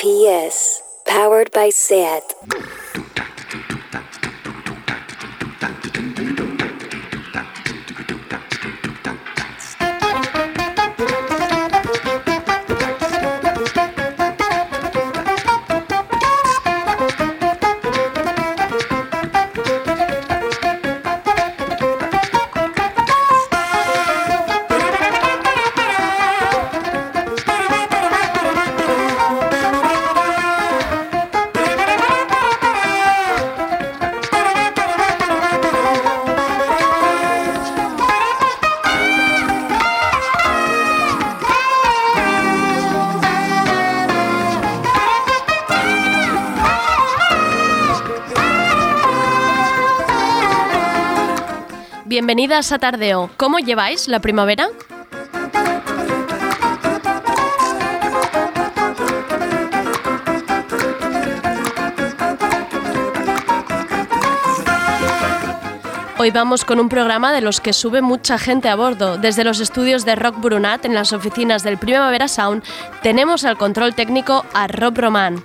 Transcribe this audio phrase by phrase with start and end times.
[0.00, 2.32] PS, powered by SAT.
[52.30, 53.28] Bienvenidas a Tardeo.
[53.36, 54.68] ¿Cómo lleváis la primavera?
[66.18, 69.18] Hoy vamos con un programa de los que sube mucha gente a bordo.
[69.18, 72.62] Desde los estudios de Rock Brunat en las oficinas del Primavera Sound
[73.02, 75.42] tenemos al control técnico a Rob Roman.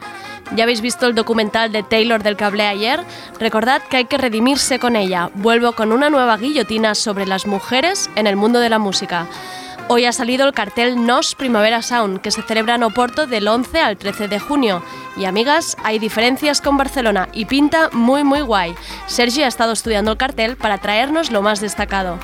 [0.54, 3.00] ¿Ya habéis visto el documental de Taylor del hablé ayer?
[3.40, 5.30] Recordad que hay que redimirse con ella.
[5.36, 9.28] Vuelvo con una nueva guillotina sobre las mujeres en el mundo de la música.
[9.88, 13.82] Hoy ha salido el cartel NOS Primavera Sound, que se celebra en Oporto del 11
[13.82, 14.82] al 13 de junio.
[15.16, 18.74] Y amigas, hay diferencias con Barcelona y pinta muy muy guay.
[19.06, 22.18] Sergi ha estado estudiando el cartel para traernos lo más destacado.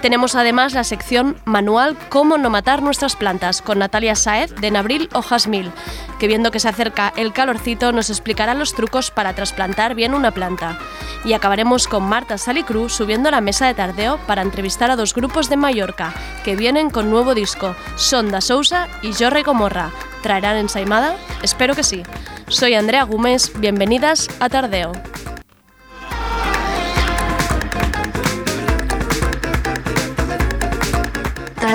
[0.00, 5.08] Tenemos además la sección Manual Cómo no matar nuestras plantas con Natalia Saez de Nabril
[5.12, 5.72] o Mil,
[6.20, 10.30] que viendo que se acerca el calorcito nos explicará los trucos para trasplantar bien una
[10.30, 10.78] planta.
[11.24, 15.14] Y acabaremos con Marta Salicru subiendo a la mesa de tardeo para entrevistar a dos
[15.14, 19.90] grupos de Mallorca que vienen con nuevo disco, Sonda Sousa y Jorre Gomorra.
[20.22, 21.16] ¿Traerán ensaimada?
[21.42, 22.04] Espero que sí.
[22.46, 24.92] Soy Andrea Gómez, bienvenidas a Tardeo.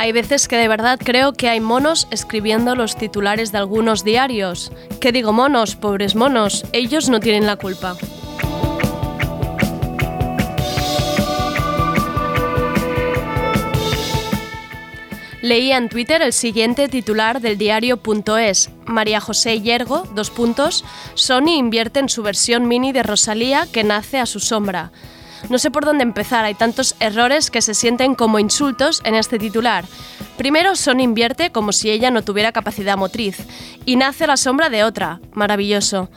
[0.00, 4.72] Hay veces que de verdad creo que hay monos escribiendo los titulares de algunos diarios.
[4.98, 5.76] ¿Qué digo monos?
[5.76, 7.98] Pobres monos, ellos no tienen la culpa.
[15.42, 18.70] Leía en Twitter el siguiente titular del diario.es.
[18.86, 20.82] María José Yergo, dos puntos,
[21.12, 24.92] Sony invierte en su versión mini de Rosalía que nace a su sombra.
[25.48, 29.38] No sé por dónde empezar, hay tantos errores que se sienten como insultos en este
[29.38, 29.84] titular.
[30.36, 33.38] Primero, Son invierte como si ella no tuviera capacidad motriz,
[33.84, 35.20] y nace a la sombra de otra.
[35.32, 36.10] Maravilloso.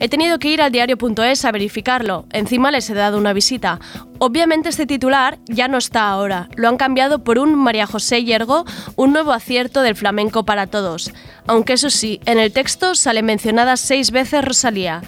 [0.00, 3.78] He tenido que ir al diario.es a verificarlo, encima les he dado una visita.
[4.18, 8.64] Obviamente este titular ya no está ahora, lo han cambiado por un María José Yergo,
[8.96, 11.12] un nuevo acierto del flamenco para todos.
[11.46, 15.02] Aunque eso sí, en el texto sale mencionada seis veces Rosalía.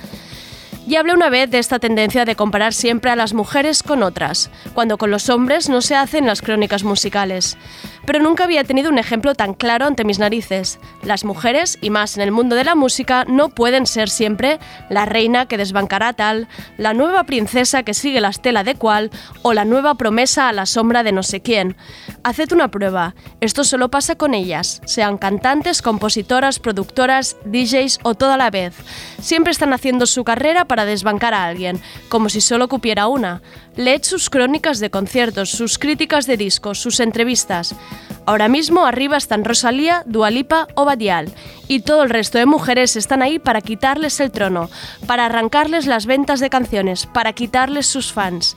[0.87, 4.51] Y hablé una vez de esta tendencia de comparar siempre a las mujeres con otras,
[4.75, 7.57] cuando con los hombres no se hacen las crónicas musicales.
[8.07, 10.79] Pero nunca había tenido un ejemplo tan claro ante mis narices.
[11.03, 14.59] Las mujeres, y más en el mundo de la música, no pueden ser siempre
[14.89, 16.49] la reina que desbancará tal,
[16.79, 19.11] la nueva princesa que sigue la estela de cual,
[19.43, 21.77] o la nueva promesa a la sombra de no sé quién.
[22.25, 23.15] Haced una prueba.
[23.41, 28.75] Esto solo pasa con ellas, sean cantantes, compositoras, productoras, DJs o toda la vez.
[29.21, 33.43] Siempre están haciendo su carrera para desbancar a alguien, como si solo cupiera una.
[33.77, 37.75] Leed sus crónicas de conciertos, sus críticas de discos, sus entrevistas.
[38.25, 41.33] Ahora mismo arriba están Rosalía, Dualipa o Badial,
[41.67, 44.71] y todo el resto de mujeres están ahí para quitarles el trono,
[45.07, 48.57] para arrancarles las ventas de canciones, para quitarles sus fans.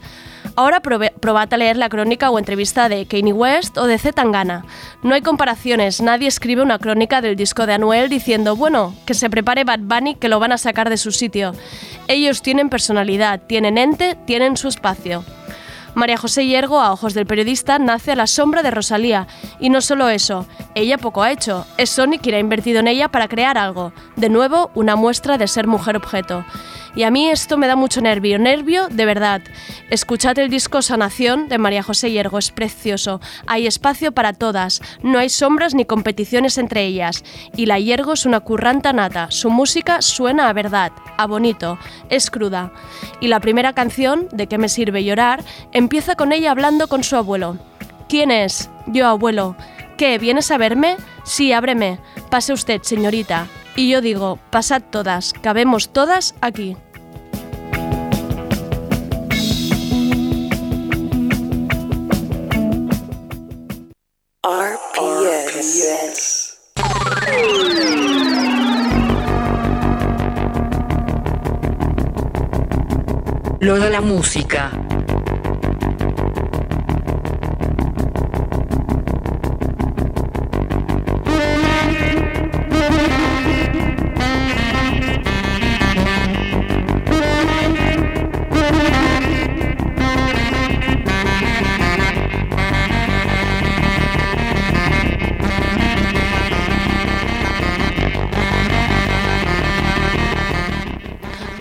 [0.56, 4.64] Ahora probad a leer la crónica o entrevista de Kanye West o de Z Tangana.
[5.02, 9.32] No hay comparaciones, nadie escribe una crónica del disco de Anuel diciendo, bueno, que se
[9.32, 11.54] prepare Bad Bunny que lo van a sacar de su sitio.
[12.08, 15.26] Ellos tienen personalidad, tienen ente, tienen su espacio.
[15.96, 19.28] María José Yergo, a ojos del periodista, nace a la sombra de Rosalía.
[19.60, 20.46] Y no solo eso,
[20.76, 21.66] ella poco ha hecho.
[21.78, 23.94] Es Sony quien ha invertido en ella para crear algo.
[24.18, 26.46] De nuevo, una muestra de ser mujer objeto.
[26.96, 29.42] Y a mí esto me da mucho nervio, nervio de verdad.
[29.90, 33.20] Escuchad el disco Sanación de María José Hiergo, es precioso.
[33.48, 37.24] Hay espacio para todas, no hay sombras ni competiciones entre ellas.
[37.56, 41.78] Y la Hiergo es una curranta nata, su música suena a verdad, a bonito,
[42.10, 42.72] es cruda.
[43.20, 47.16] Y la primera canción, ¿De qué me sirve llorar?, empieza con ella hablando con su
[47.16, 47.58] abuelo.
[48.08, 48.70] ¿Quién es?
[48.88, 49.56] Yo, abuelo.
[49.98, 50.18] ¿Qué?
[50.18, 50.98] ¿Vienes a verme?
[51.24, 52.00] Sí, ábreme.
[52.30, 53.48] Pase usted, señorita.
[53.76, 56.78] Y yo digo, pasad todas, cabemos todas aquí.
[64.48, 66.06] RPS.
[73.60, 74.85] Lo de la música.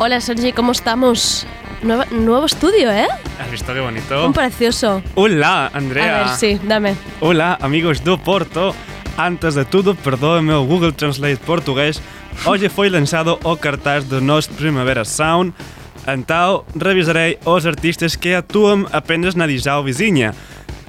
[0.06, 1.46] Hola Sergi, ¿cómo estamos?
[1.82, 3.06] Nuevo, nuevo estudio, ¿eh?
[3.40, 4.26] ¿Has visto qué bonito?
[4.26, 5.02] Un precioso.
[5.14, 6.20] Hola, Andrea.
[6.20, 6.94] A ver, sí, dame.
[7.20, 8.74] Hola, amigos do Porto.
[9.16, 12.02] Antes de todo, perdóneme o Google Translate portugués.
[12.44, 15.54] Hoxe foi lanzado o cartaz do nos Primavera Sound.
[16.06, 20.34] Entao, revisarei os artistas que actuam apenas na Dijau vizinha.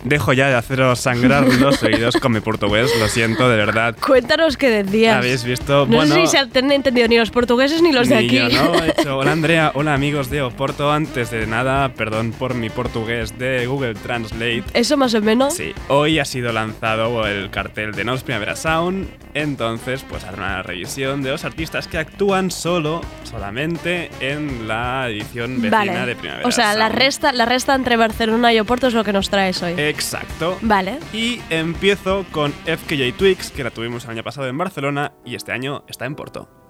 [0.05, 3.95] Dejo ya de haceros sangrar los oídos con mi portugués, lo siento, de verdad.
[3.99, 5.17] Cuéntanos qué decías.
[5.17, 6.13] Habéis visto, No bueno...
[6.13, 8.37] sé si se han entendido ni los portugueses ni los de aquí.
[8.37, 8.75] yo, ¿no?
[8.83, 10.91] He hecho, hola Andrea, hola amigos de Oporto.
[10.91, 14.63] Antes de nada, perdón por mi portugués de Google Translate.
[14.73, 15.55] Eso más o menos.
[15.55, 20.61] Sí, hoy ha sido lanzado el cartel de Nos Primavera Sound, entonces pues haré una
[20.61, 26.05] revisión de los artistas que actúan solo, solamente en la edición vecina Vale.
[26.05, 29.11] de Primavera O sea, la resta, la resta entre Barcelona y Oporto es lo que
[29.11, 29.73] nos traes hoy.
[29.95, 30.57] Exacto.
[30.61, 30.99] Vale.
[31.13, 35.53] Y empiezo con FKJ Twix, que la tuvimos el año pasado en Barcelona y este
[35.53, 36.64] año está en Porto.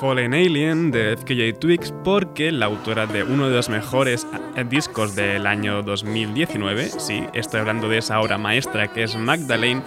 [0.00, 5.16] Fallen Alien de FKJ Twix porque la autora de uno de los mejores eh, discos
[5.16, 9.82] del año 2019, sí, estoy hablando de esa obra maestra que es Magdalene,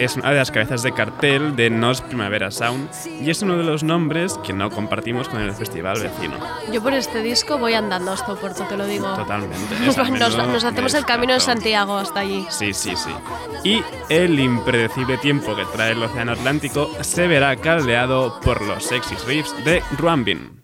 [0.00, 2.88] es una de las cabezas de cartel de Nos Primavera Sound
[3.20, 6.38] y es uno de los nombres que no compartimos con el festival vecino.
[6.72, 9.14] Yo por este disco voy andando hasta Oporto, te lo digo.
[9.14, 9.58] Totalmente.
[9.84, 9.98] Nos,
[10.64, 11.40] hacemos el camino de.
[11.40, 12.46] Santiago hasta allí.
[12.48, 13.10] Sí, sí, sí.
[13.62, 19.16] Y el impredecible tiempo que trae el Océano Atlántico se verá caldeado por los sexy
[19.26, 20.62] riffs de Ruambin.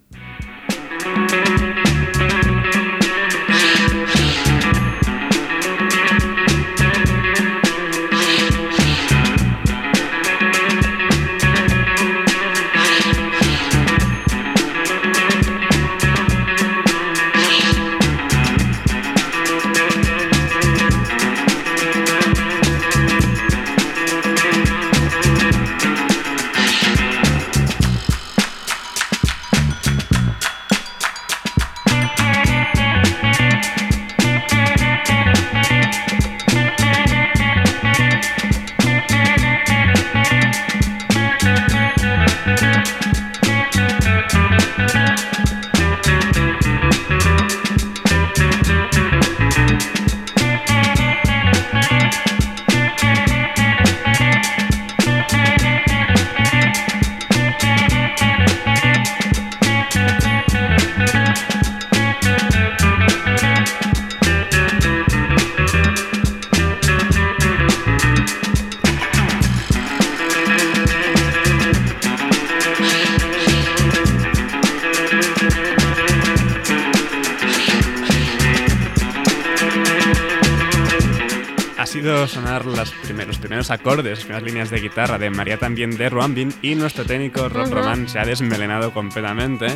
[84.16, 88.08] Las primeras líneas de guitarra de María también de Ruambin y nuestro técnico Rob Roman
[88.08, 89.66] se ha desmelenado completamente.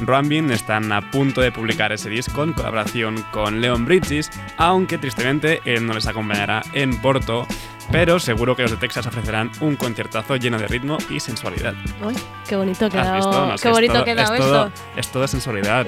[0.00, 5.60] Ruambin están a punto de publicar ese disco en colaboración con Leon Bridges, aunque tristemente
[5.64, 7.46] él no les acompañará en Porto,
[7.92, 11.74] pero seguro que los de Texas ofrecerán un conciertazo lleno de ritmo y sensualidad.
[12.02, 12.14] Uy,
[12.48, 13.46] qué bonito ha ¿Has quedado, visto?
[13.46, 14.80] No sé, qué bonito ha quedado es todo, esto.
[14.96, 15.86] Es todo sensualidad.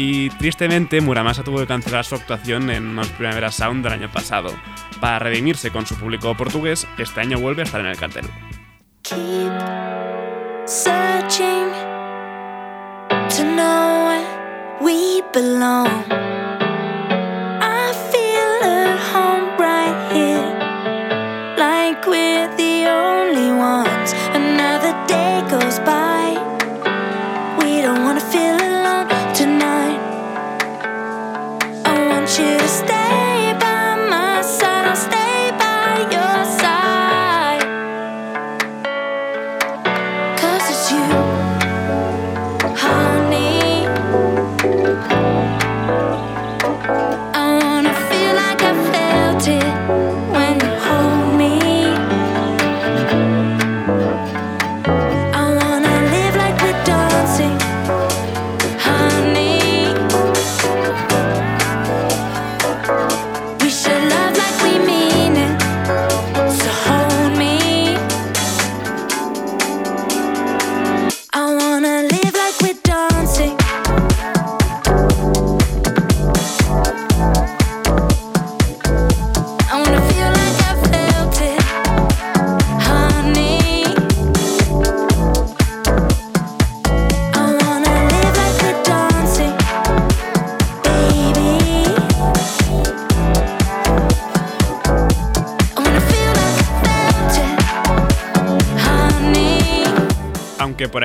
[0.00, 4.54] Y tristemente, Muramasa tuvo que cancelar su actuación en los Primavera Sound del año pasado.
[5.00, 8.26] Para redimirse con su público portugués, este año vuelve a estar en el cartel.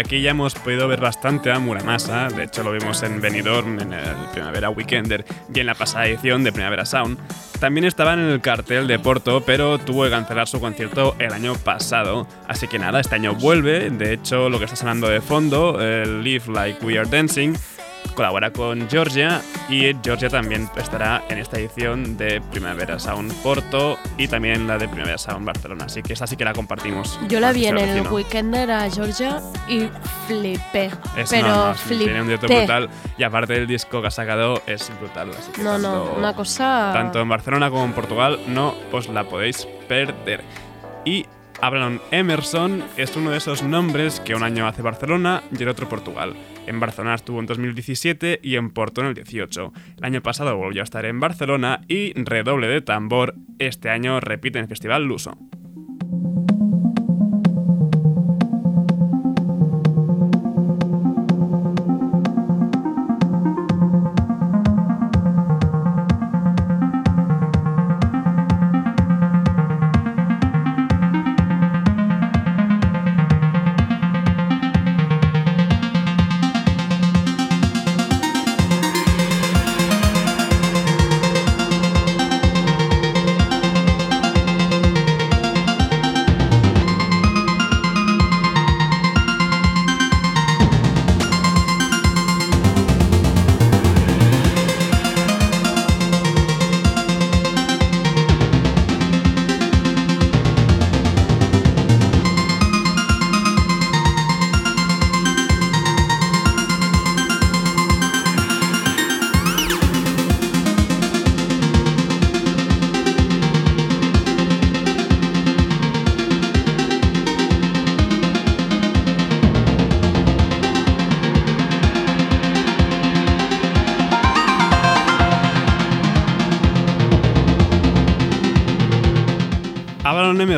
[0.03, 3.93] Aquí ya hemos podido ver bastante a Muramasa, de hecho lo vimos en Benidorm en
[3.93, 7.17] el Primavera Weekender y en la pasada edición de Primavera Sound,
[7.59, 11.55] también estaba en el cartel de Porto, pero tuvo que cancelar su concierto el año
[11.55, 12.27] pasado.
[12.45, 16.21] Así que nada, este año vuelve, de hecho lo que está sonando de fondo, el
[16.21, 17.53] Live Like We Are Dancing,
[18.13, 24.27] colabora con Georgia y Georgia también estará en esta edición de Primavera Sound Porto y
[24.27, 27.19] también la de Primavera Sound Barcelona, así que esa sí que la compartimos.
[27.27, 28.11] Yo la vi en el vecino.
[28.11, 29.89] Weekender a Georgia y
[30.27, 30.91] flipé.
[31.17, 32.05] Es, pero no, no, flipé.
[32.05, 35.31] tiene un directo brutal y aparte del disco que ha sacado es brutal.
[35.31, 36.91] así que No, no, una cosa.
[36.93, 40.43] Tanto en Barcelona como en Portugal no os la podéis perder.
[41.05, 41.25] Y
[41.61, 45.87] Abraham Emerson es uno de esos nombres que un año hace Barcelona y el otro
[45.87, 46.33] Portugal.
[46.67, 49.73] En Barcelona estuvo en 2017 y en Porto en el 18.
[49.97, 54.59] El año pasado volvió a estar en Barcelona y redoble de tambor, este año repite
[54.59, 55.37] en el Festival Luso.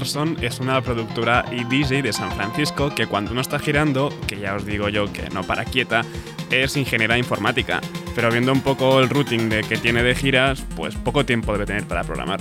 [0.05, 4.13] Avalon Emerson es una productora y DJ de San Francisco que cuando uno está girando,
[4.27, 6.03] que ya os digo yo que no para quieta,
[6.51, 7.81] es ingeniera informática.
[8.13, 11.65] Pero viendo un poco el routing de que tiene de giras, pues poco tiempo debe
[11.65, 12.39] tener para programar.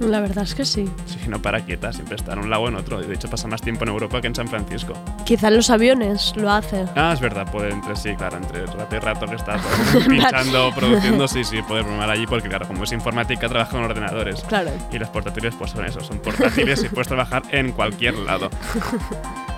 [0.00, 0.88] La verdad es que sí.
[1.06, 3.00] Si no para quieta, siempre está en un lado o en otro.
[3.00, 4.94] De hecho pasa más tiempo en Europa que en San Francisco.
[5.26, 6.84] Quizá en los aviones lo hace.
[6.94, 10.70] Ah, es verdad, puede entre sí, claro, entre rato y rato que está pues, pinchando,
[10.76, 14.40] produciendo, sí, sí, puede programar allí porque claro, como es informática, trabaja con ordenadores.
[14.42, 14.70] Claro.
[14.92, 18.50] Y los portátiles pues son eso, son portátiles y puedes trabajar en cualquier lado.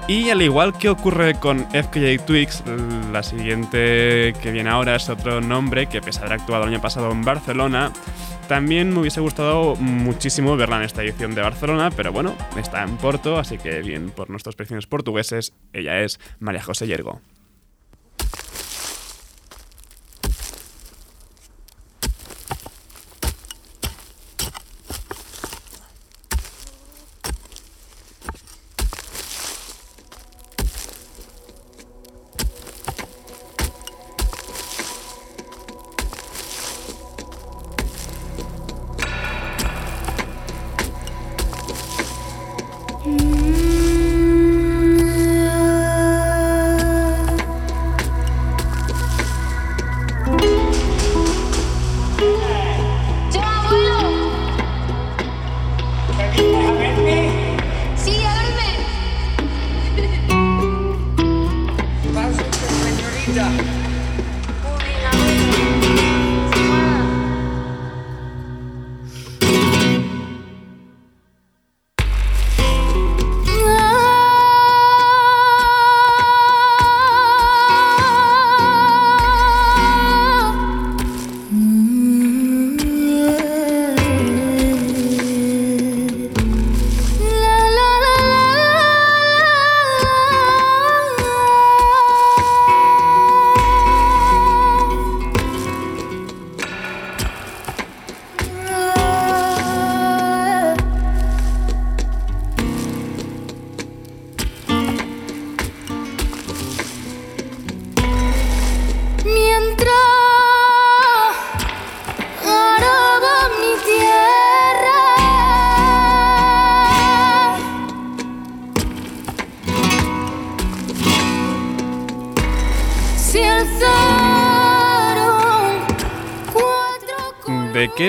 [0.08, 2.64] Y al igual que ocurre con FKJ Twigs,
[3.12, 6.80] la siguiente que viene ahora es otro nombre que, pese a haber actuado el año
[6.80, 7.92] pasado en Barcelona,
[8.48, 12.96] también me hubiese gustado muchísimo verla en esta edición de Barcelona, pero bueno, está en
[12.96, 17.20] Porto, así que bien por nuestros vecinos portugueses, ella es María José Yergo.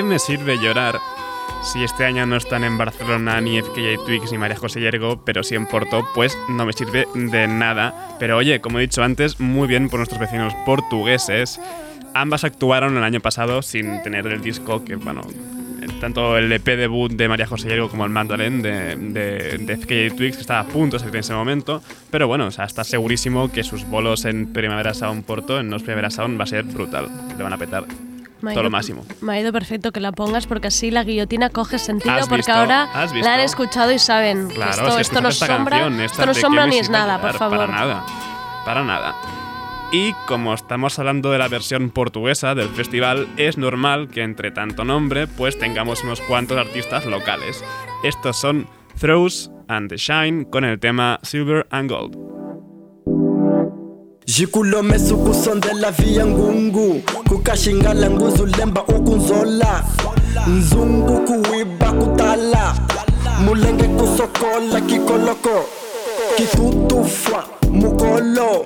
[0.03, 0.99] Me sirve llorar
[1.61, 5.43] si este año no están en Barcelona ni FKJ Twix ni María José Yergo, pero
[5.43, 6.07] sí en Porto?
[6.15, 8.15] Pues no me sirve de nada.
[8.19, 11.59] Pero oye, como he dicho antes, muy bien por nuestros vecinos portugueses.
[12.13, 15.21] Ambas actuaron el año pasado sin tener el disco que, bueno,
[15.99, 20.35] tanto el EP debut de María José Yergo como el Mandolin de, de, FKJ Twix,
[20.37, 21.83] que estaba a punto de salir en ese momento.
[22.09, 25.83] Pero bueno, o sea, está segurísimo que sus bolos en Primavera Sound Porto, en Nos
[25.83, 27.09] Primavera Sound, va a ser brutal.
[27.37, 27.85] Van a petar
[28.41, 29.05] Me todo ido- lo máximo.
[29.21, 32.37] Me ha ido perfecto que la pongas porque así la guillotina coge sentido ¿Has porque
[32.37, 32.53] visto?
[32.53, 32.87] ahora
[33.21, 36.33] la han escuchado y saben Claro, esto, si esto no sombra, canción, esta esto no
[36.33, 37.57] sombra ni es nada, por favor.
[37.59, 38.05] Para nada,
[38.65, 39.15] para nada.
[39.91, 44.85] Y como estamos hablando de la versión portuguesa del festival, es normal que entre tanto
[44.85, 47.63] nombre, pues tengamos unos cuantos artistas locales.
[48.03, 48.67] Estos son
[48.99, 52.38] Throws and the Shine con el tema Silver and Gold.
[54.29, 58.45] Jikulome suku de la via ngungu kukashingala nguzu
[58.83, 59.83] ukunzola.
[60.47, 62.75] Nzungu kuwiba kutala
[63.45, 65.65] mulenge kusokola kikoloko.
[66.37, 68.65] Kitutufwa mukolo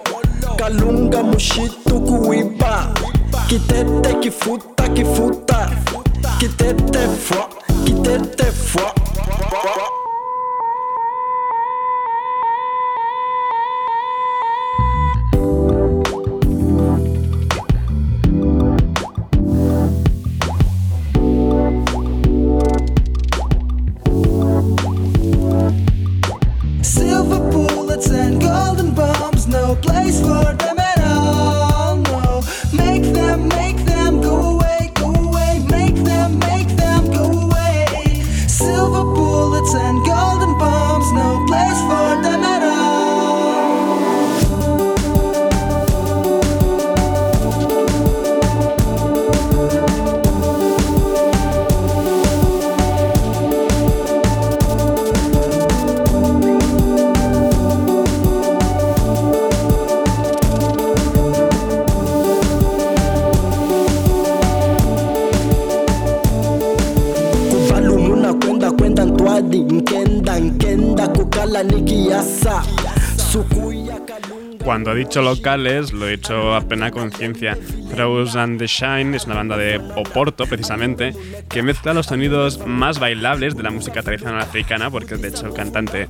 [0.58, 2.88] kalunga mushitu kuwiba.
[3.48, 5.70] Kitete kifuta kifuta.
[6.40, 7.50] Kitete fwa
[7.86, 8.94] kitete fwa
[75.04, 77.58] dicho locales, lo he hecho a plena conciencia.
[77.90, 81.14] Throws and the Shine es una banda de Oporto, precisamente,
[81.50, 85.54] que mezcla los sonidos más bailables de la música tradicional africana, porque de hecho el
[85.54, 86.08] cantante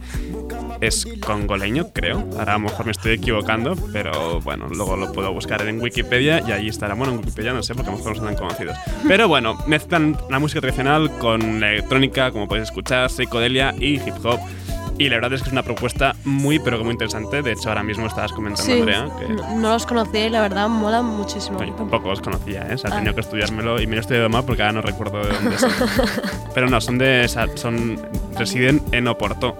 [0.80, 2.20] es congoleño, creo.
[2.38, 6.44] Ahora a lo mejor me estoy equivocando, pero bueno, luego lo puedo buscar en Wikipedia
[6.48, 6.94] y ahí estará.
[6.94, 8.78] Bueno, en Wikipedia no sé, porque a lo mejor no son conocidos.
[9.08, 14.40] Pero bueno, mezclan la música tradicional con electrónica, como podéis escuchar, psicodelia y hip hop.
[15.00, 17.42] Y la verdad es que es una propuesta muy, pero que muy interesante.
[17.42, 20.42] De hecho, ahora mismo estabas comentando, Sí, Andrea, que no, no los conocía y la
[20.42, 21.64] verdad mola muchísimo.
[21.64, 22.76] yo tampoco los conocía, ¿eh?
[22.76, 22.96] O sea, he Ah.
[22.98, 25.58] tenido que estudiármelo y me lo he estudiado mal porque ahora no recuerdo de dónde
[25.58, 25.72] son.
[26.54, 27.28] pero no, son de.
[27.56, 28.00] son,
[28.38, 29.56] residen en Oporto.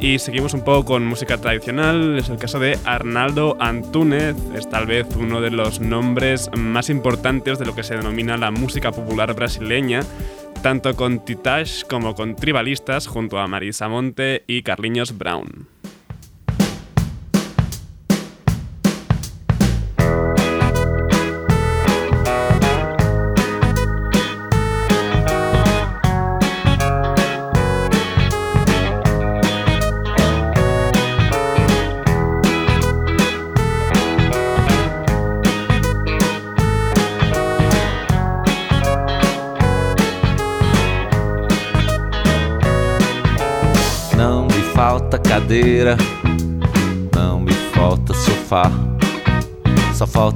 [0.00, 2.18] Y seguimos un poco con música tradicional.
[2.18, 4.34] Es el caso de Arnaldo Antúnez.
[4.54, 8.50] Es tal vez uno de los nombres más importantes de lo que se denomina la
[8.50, 10.00] música popular brasileña,
[10.62, 15.66] tanto con Titash como con Tribalistas, junto a Marisa Monte y Carliños Brown.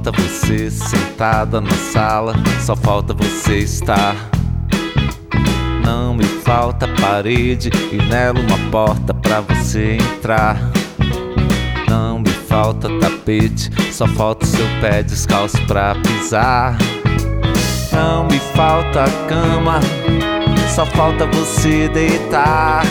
[0.07, 4.15] Falta você sentada na sala, só falta você estar.
[5.83, 10.57] Não me falta parede e nela uma porta pra você entrar.
[11.89, 16.77] Não me falta tapete, só falta seu pé descalço pra pisar.
[17.91, 19.79] Não me falta cama,
[20.73, 22.83] só falta você deitar.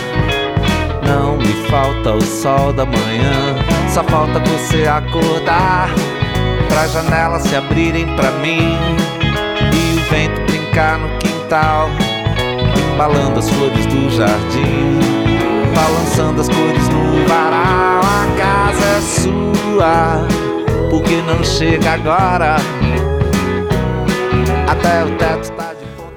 [1.07, 3.57] Não me falta o sol da manhã,
[3.89, 5.89] só falta você acordar.
[6.77, 8.77] Pra janelas se abrirem pra mim
[9.73, 11.89] e o vento brincar no quintal,
[12.93, 15.01] embalando as flores do jardim,
[15.75, 18.03] balançando as cores no varal.
[18.03, 20.27] A casa é sua,
[20.91, 22.57] porque não chega agora.
[24.69, 25.66] Até o teto tá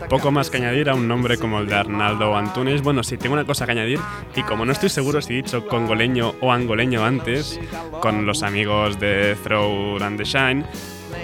[0.10, 2.82] Poco más que añadir a un nombre como el de Arnaldo Antunes.
[2.82, 4.00] Bueno, sí, tengo una cosa que añadir.
[4.36, 7.60] Y como no estoy seguro si he dicho congoleño o angoleño antes,
[8.02, 10.66] con los amigos de Throw and the Shine,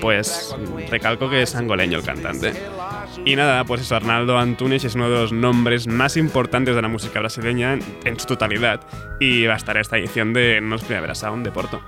[0.01, 0.55] pues
[0.91, 2.53] recalco que es angoleño el cantante.
[3.25, 6.87] Y nada, pues eso, Arnaldo Antunes es uno de los nombres más importantes de la
[6.87, 8.81] música brasileña en, su totalidad.
[9.19, 11.81] Y va a estar esta edición de Nos Primavera Sound de Porto.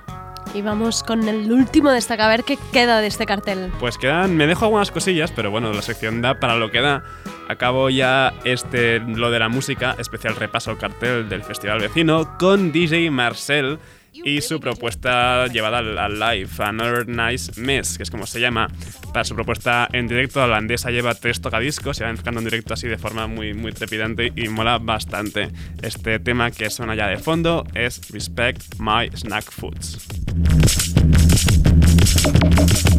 [0.54, 3.70] Y vamos con el último destaca, a ver qué queda de este cartel.
[3.78, 7.04] Pues quedan, me dejo algunas cosillas, pero bueno, la sección da para lo que da.
[7.48, 13.10] Acabo ya este, lo de la música, especial repaso cartel del festival vecino, con DJ
[13.10, 13.78] Marcel
[14.12, 18.68] y su propuesta llevada al, al live, Another Nice Mess, que es como se llama.
[19.12, 22.74] Para su propuesta en directo, la holandesa lleva tres tocadiscos y va enfocando en directo
[22.74, 25.50] así de forma muy, muy trepidante y mola bastante.
[25.82, 29.98] Este tema que suena ya de fondo es Respect My Snack Foods.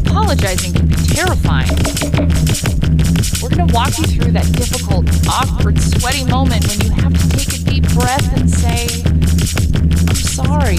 [0.06, 1.68] Apologizing can be terrifying.
[3.42, 7.28] We're going to walk you through that difficult, awkward, sweaty moment when you have to
[7.30, 8.86] take a deep breath and say,
[10.08, 10.76] I'm sorry.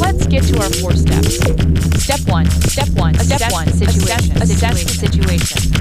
[0.00, 1.36] Let's get to our four steps.
[2.02, 2.46] Step one.
[2.46, 3.14] Step one.
[3.14, 3.66] Step one.
[3.72, 4.36] Situation.
[4.46, 5.74] Situation.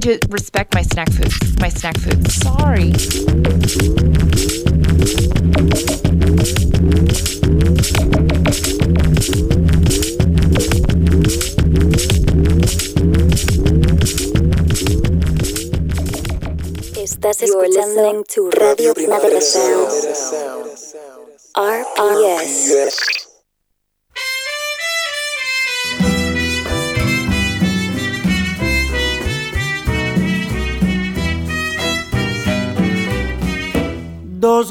[0.05, 1.33] to respect my snack food.
[1.61, 2.31] My snack food.
[2.31, 2.93] Sorry.
[17.03, 19.89] Estás escuchando Radio Primavera Sound.
[21.55, 23.14] RPS.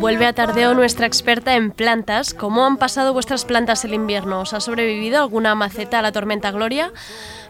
[0.00, 2.32] Vuelve a Tardeo nuestra experta en plantas.
[2.32, 4.40] ¿Cómo han pasado vuestras plantas el invierno?
[4.40, 6.90] ¿Os ha sobrevivido alguna maceta a la tormenta Gloria?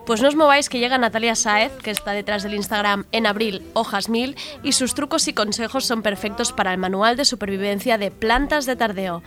[0.04, 3.62] Pues no os mováis que llega Natalia Saez, que está detrás del Instagram en abril,
[3.74, 8.10] hojas mil, y sus trucos y consejos son perfectos para el manual de supervivencia de
[8.10, 9.22] plantas de Tardeo.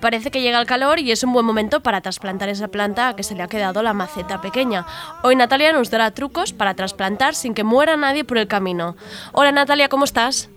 [0.00, 3.16] Parece que llega el calor y es un buen momento para trasplantar esa planta a
[3.16, 4.86] que se le ha quedado la maceta pequeña.
[5.22, 8.96] Hoy Natalia nos dará trucos para trasplantar sin que muera nadie por el camino.
[9.32, 10.48] Hola Natalia, ¿cómo estás?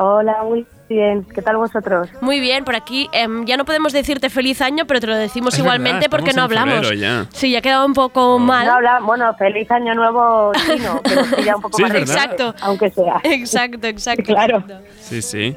[0.00, 1.24] Hola, muy bien.
[1.24, 2.08] ¿Qué tal vosotros?
[2.20, 5.54] Muy bien, por aquí em, ya no podemos decirte feliz año, pero te lo decimos
[5.54, 6.96] Es igualmente verdad, porque no hablamos.
[6.96, 7.26] ya.
[7.32, 8.64] Sí, ya ha quedado un poco mal.
[8.66, 11.94] No habla, bueno, feliz año nuevo chino, que nos pilla un poco Sí, más.
[11.96, 12.54] Exacto.
[12.60, 13.20] aunque sea.
[13.24, 14.22] Exacto, exacto.
[14.24, 14.62] Claro.
[15.00, 15.56] Sí, sí.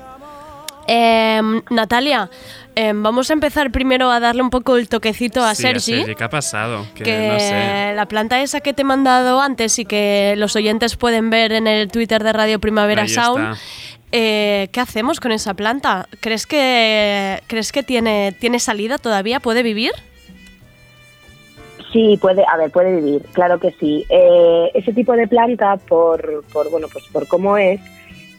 [0.88, 2.28] Em, Natalia,
[2.74, 6.16] em, vamos a empezar primero a darle un poco el toquecito a Sí, Sergi.
[6.16, 6.88] ¿Qué ha pasado?
[6.96, 7.94] Que, que no sé.
[7.96, 11.68] la planta esa que te he mandado antes y que los oyentes pueden ver en
[11.68, 13.56] el Twitter de Radio Primavera Ahí Sound.
[14.12, 16.08] Eh, ¿Qué hacemos con esa planta?
[16.20, 19.40] ¿Crees que, crees que tiene, tiene salida todavía?
[19.40, 19.92] ¿Puede vivir?
[21.92, 24.06] Sí, puede, a ver, puede vivir, claro que sí.
[24.10, 27.82] Eh, ese tipo de planta, por, por bueno, pues por cómo es,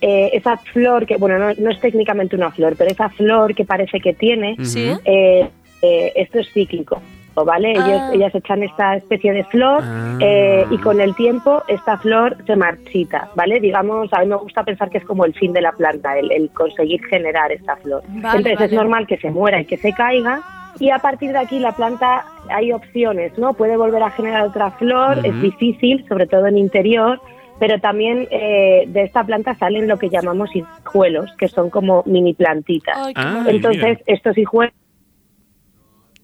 [0.00, 3.64] eh, esa flor que, bueno, no, no es técnicamente una flor, pero esa flor que
[3.64, 4.90] parece que tiene, Sí.
[5.04, 5.48] eh,
[5.82, 7.02] eh, esto es cíclico,
[7.35, 7.75] ¿vale?
[7.77, 7.85] Ah.
[7.87, 10.18] Ellos, ellas echan esta especie de flor Ah.
[10.21, 13.61] eh, y con el tiempo esta flor se marchita, ¿vale?
[13.61, 16.31] Digamos, a mí me gusta pensar que es como el fin de la planta, el,
[16.33, 18.03] el conseguir generar esta flor.
[18.09, 20.40] Vale, Entonces es normal que se muera y que se caiga
[20.79, 23.55] y a partir de aquí la planta hay opciones, ¿no?
[23.55, 27.21] Puede volver a generar otra flor, es difícil, sobre todo en interior,
[27.61, 32.35] pero también eh, de esta planta salen lo que llamamos hijuelos, que son como mini
[32.35, 32.97] plantitas.
[32.99, 33.45] Ay, Ah.
[33.49, 34.75] Entonces, estos hijuelos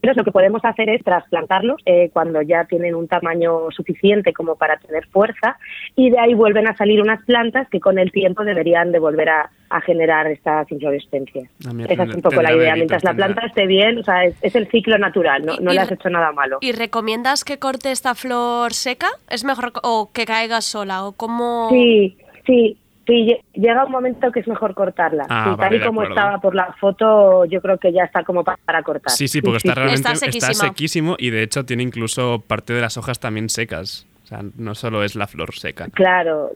[0.02, 4.76] lo que podemos hacer es trasplantarlos eh, cuando ya tienen un tamaño suficiente como para
[4.78, 5.58] tener fuerza
[5.96, 9.28] y de ahí vuelven a salir unas plantas que con el tiempo deberían de volver
[9.28, 11.48] a, a generar estas inflorescencias.
[11.68, 12.74] A mí Esa es un poco la idea.
[12.74, 13.26] Mientras la tendrá.
[13.26, 16.08] planta esté bien, o sea, es, es el ciclo natural, no, no le has hecho
[16.10, 16.58] nada malo.
[16.60, 19.08] ¿Y recomiendas que corte esta flor seca?
[19.28, 21.04] ¿Es mejor o que caiga sola?
[21.04, 21.68] ¿O cómo...?
[21.70, 22.76] Sí, sí,
[23.08, 25.26] sí, lle- llega un momento que es mejor cortarla.
[25.28, 26.14] Ah, Sí, vale, tal y como acuerdo.
[26.20, 29.10] estaba por la foto, yo creo que ya está como pa- para cortar.
[29.10, 32.96] Sí, sí, porque está realmente Está sequísimo y de hecho tiene incluso parte de las
[32.96, 34.06] hojas también secas.
[34.22, 35.88] O sea, no solo es la flor seca.
[35.92, 36.50] Claro.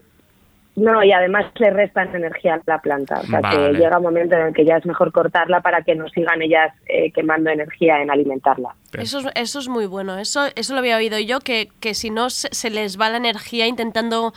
[0.75, 3.19] No, y además le restan energía a la planta.
[3.19, 3.73] O sea, Vale.
[3.73, 6.41] que llega un momento en el que ya es mejor cortarla para que no sigan
[6.41, 8.75] ellas eh, quemando energía en alimentarla.
[8.93, 10.17] Eso es, eso es muy bueno.
[10.17, 13.17] Eso, eso lo había oído yo, que, que si no se, se les va la
[13.17, 14.33] energía intentando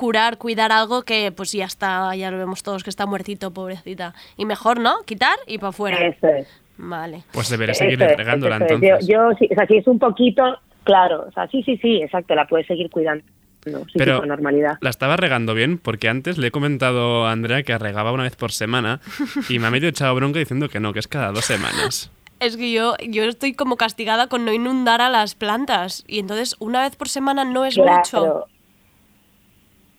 [0.00, 4.14] curar, cuidar algo que pues ya está, ya lo vemos todos que está muertito, pobrecita.
[4.38, 5.02] Y mejor, ¿no?
[5.04, 5.98] Quitar y para afuera.
[5.98, 6.48] Eso es.
[6.78, 7.24] Vale.
[7.32, 8.70] Pues debería Eso seguir es, regándola eso es.
[8.72, 9.06] entonces.
[9.06, 10.42] Yo, yo sí, o sea, si es un poquito,
[10.84, 11.26] claro.
[11.28, 13.22] O sea, sí, sí, sí, exacto, la puedes seguir cuidando.
[13.66, 14.78] No, sí, Pero normalidad.
[14.80, 18.34] la estaba regando bien porque antes le he comentado a Andrea que regaba una vez
[18.36, 19.02] por semana
[19.50, 22.10] y me ha medio echado bronca diciendo que no, que es cada dos semanas.
[22.40, 26.04] Es que yo, yo estoy como castigada con no inundar a las plantas.
[26.08, 28.46] Y entonces una vez por semana no es mucho.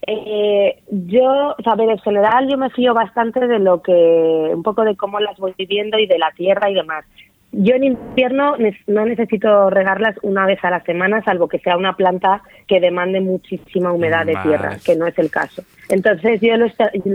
[0.07, 3.91] Eh, yo, o sea, a ver, en general yo me fío bastante de lo que,
[3.91, 7.05] un poco de cómo las voy viviendo y de la tierra y demás.
[7.53, 8.55] Yo en invierno
[8.87, 13.19] no necesito regarlas una vez a la semana, salvo que sea una planta que demande
[13.19, 15.61] muchísima humedad de tierra, que no es el caso.
[15.89, 16.65] Entonces yo lo,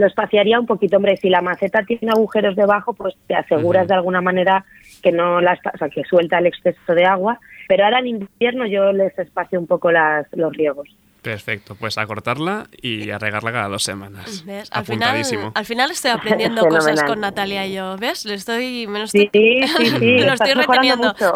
[0.06, 4.20] espaciaría un poquito, hombre, si la maceta tiene agujeros debajo, pues te aseguras de alguna
[4.20, 4.66] manera
[5.02, 8.66] que no las, o sea, que suelta el exceso de agua, pero ahora en invierno
[8.66, 10.86] yo les espacio un poco las, los riegos.
[11.26, 14.44] Perfecto, pues a cortarla y a regarla cada dos semanas.
[14.46, 14.68] ¿Ves?
[14.70, 15.50] Al final, Apuntadísimo.
[15.56, 17.96] al final estoy aprendiendo cosas con Natalia y yo.
[17.96, 18.24] ¿Ves?
[18.26, 21.08] Le estoy, me lo Sí, estoy, sí, sí, me lo estoy reteniendo.
[21.08, 21.32] mucho.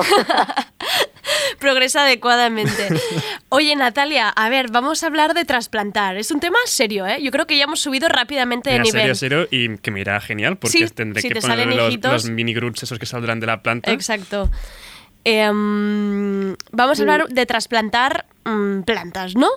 [1.59, 2.89] Progresa adecuadamente.
[3.49, 6.17] Oye, Natalia, a ver, vamos a hablar de trasplantar.
[6.17, 7.21] Es un tema serio, ¿eh?
[7.21, 9.17] Yo creo que ya hemos subido rápidamente de Mira, nivel.
[9.17, 12.31] serio, serio, y que me irá genial porque Sí, tendré si que salen los, los
[12.31, 13.91] mini groots esos que saldrán de la planta.
[13.91, 14.51] Exacto.
[15.25, 19.49] Em, vamos a hablar de trasplantar mm, plantas, ¿no?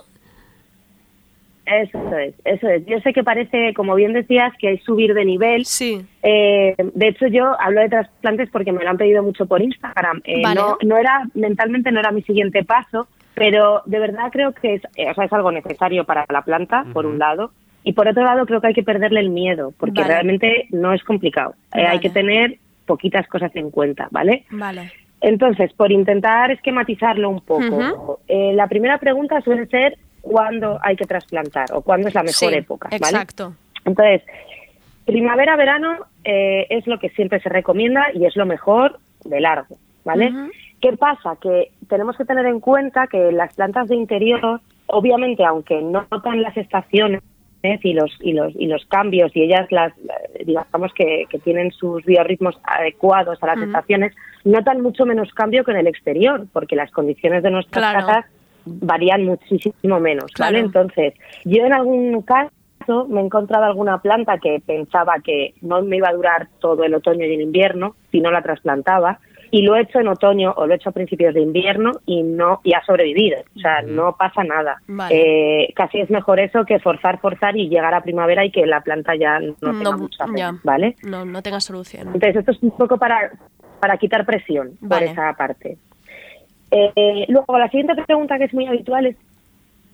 [1.66, 2.84] Eso es, eso es.
[2.86, 5.64] Yo sé que parece, como bien decías, que hay subir de nivel.
[5.64, 6.04] Sí.
[6.22, 10.20] Eh, de hecho, yo hablo de trasplantes porque me lo han pedido mucho por Instagram.
[10.24, 10.60] Eh, Vale.
[10.60, 14.82] no, no era, mentalmente no era mi siguiente paso, pero de verdad creo que es,
[14.96, 17.50] eh, o sea, es algo necesario para la planta, por un lado.
[17.82, 20.14] Y por otro lado, creo que hay que perderle el miedo, porque Vale.
[20.14, 21.54] realmente no es complicado.
[21.74, 21.88] Eh, Vale.
[21.88, 24.44] Hay que tener poquitas cosas en cuenta, ¿vale?
[24.50, 24.92] Vale.
[25.20, 31.04] Entonces, por intentar esquematizarlo un poco, eh, la primera pregunta suele ser cuándo hay que
[31.04, 32.96] trasplantar o cuándo es la mejor Sí, época, ¿vale?
[32.96, 33.54] Exacto.
[33.84, 34.22] Entonces,
[35.04, 39.76] primavera, verano eh, es lo que siempre se recomienda y es lo mejor de largo,
[40.04, 40.32] ¿vale?
[40.80, 41.36] ¿Qué pasa?
[41.40, 46.42] Que tenemos que tener en cuenta que las plantas de interior, obviamente, aunque no notan
[46.42, 47.20] las estaciones,
[47.82, 51.72] y los y los y los cambios y ellas las eh, digamos que, que tienen
[51.72, 54.12] sus biorritmos adecuados a las estaciones
[54.44, 58.06] notan mucho menos cambio que en el exterior porque las condiciones de nuestras Claro.
[58.06, 58.26] casas
[58.66, 60.52] varían muchísimo menos Claro.
[60.52, 62.50] vale entonces yo en algún caso
[63.08, 66.94] me he encontrado alguna planta que pensaba que no me iba a durar todo el
[66.94, 69.18] otoño y el invierno si no la trasplantaba
[69.50, 72.22] y lo he hecho en otoño o lo he hecho a principios de invierno y
[72.22, 75.14] no y ha sobrevivido o sea no pasa nada Vale.
[75.64, 78.80] Eh, casi es mejor eso que forzar forzar y llegar a primavera y que la
[78.80, 80.52] planta ya no tenga No, mucha fe, ya.
[80.64, 82.08] vale No, no tenga solución.
[82.08, 83.30] entonces esto es un poco para
[83.80, 85.06] para quitar presión Vale.
[85.06, 85.78] por esa parte
[86.70, 89.16] Eh, luego la siguiente pregunta que es muy habitual es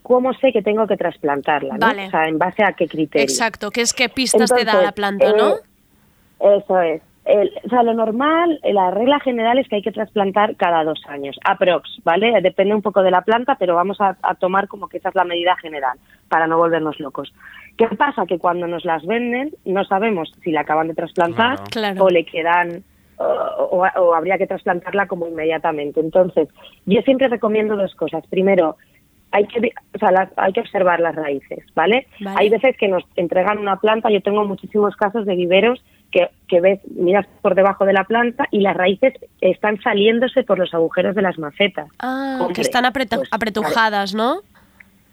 [0.02, 1.86] cómo sé que tengo que trasplantarla ¿no?
[1.86, 2.06] Vale.
[2.06, 4.92] o sea en base a qué criterio Exacto, que es que pistas te da la
[4.92, 5.56] planta, ¿no?
[5.56, 7.02] eh, Eso es.
[7.26, 11.00] El- o sea, lo normal, la regla general es que hay que trasplantar cada dos
[11.06, 12.32] años, aprox, ¿vale?
[12.40, 15.14] Depende un poco de la planta, pero vamos a, a tomar como que esa es
[15.14, 17.32] la medida general, para no volvernos locos.
[17.76, 18.24] ¿Qué pasa?
[18.26, 21.60] Que cuando nos las venden, no sabemos si la acaban de trasplantar.
[21.70, 22.04] Claro.
[22.04, 22.82] o le quedan
[23.24, 26.00] o, habría que trasplantarla como inmediatamente.
[26.00, 26.48] Entonces,
[26.86, 28.24] yo siempre recomiendo dos cosas.
[28.28, 28.76] Primero,
[29.32, 32.06] hay que, o sea, las- hay que observar las raíces, ¿vale?
[32.20, 32.36] Vale.
[32.40, 36.60] Hay veces que nos entregan una planta, yo tengo muchísimos casos de viveros que, que
[36.60, 41.14] ves, miras por debajo de la planta y las raíces están saliéndose por los agujeros
[41.14, 41.88] de las macetas.
[42.00, 44.40] Ah, Hombre, que están apreta- pues, apretujadas, ¿no?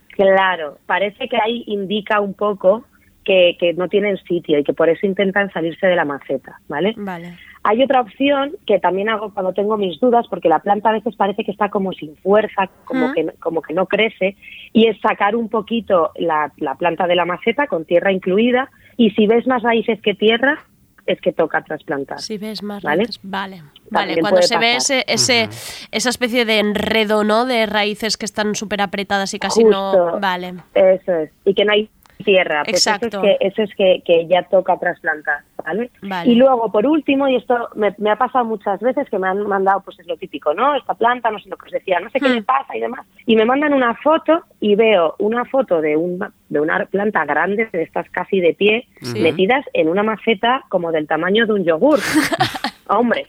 [0.10, 2.86] Claro, parece que ahí indica un poco
[3.24, 6.94] que, que no tienen sitio y que por eso intentan salirse de la maceta, ¿vale?
[6.98, 7.38] Vale.
[7.70, 11.18] Hay otra opción que también hago cuando tengo mis dudas, porque la planta a veces
[11.18, 14.38] parece que está como sin fuerza, como, que, como que no crece,
[14.72, 19.10] y es sacar un poquito la, la planta de la maceta con tierra incluida, y
[19.12, 20.64] si ves más raíces que tierra,
[21.08, 22.22] es que toca trasplantar.
[22.22, 23.04] Si ves más ¿Vale?
[23.04, 23.20] raíces.
[23.22, 23.64] Vale.
[23.90, 25.50] Vale, cuando se ve ese, ese,
[25.92, 27.46] esa especie de enredo, ¿no?
[27.46, 29.92] De raíces que están súper apretadas y casi no...
[29.92, 30.20] Justo.
[30.20, 30.56] Vale.
[30.74, 31.32] Eso es.
[31.46, 31.90] Y que no hay
[32.24, 32.64] tierra.
[32.64, 33.08] Pues Exacto.
[33.08, 35.90] Eso es, que, eso es que, que ya toca trasplantar, ¿vale?
[36.02, 36.30] Vale.
[36.32, 39.46] Y luego, por último, y esto me, me ha pasado muchas veces, que me han
[39.48, 40.76] mandado, pues es lo típico, ¿no?
[40.76, 42.34] Esta planta, no sé lo que os decía, no sé qué Hmm.
[42.34, 43.06] le pasa y demás.
[43.26, 47.70] Y me mandan una foto y veo una foto de, un, de una planta grande,
[47.72, 49.20] de estas casi de pie, Sí.
[49.22, 52.00] metidas en una maceta como del tamaño de un yogur.
[52.90, 53.28] Hombre,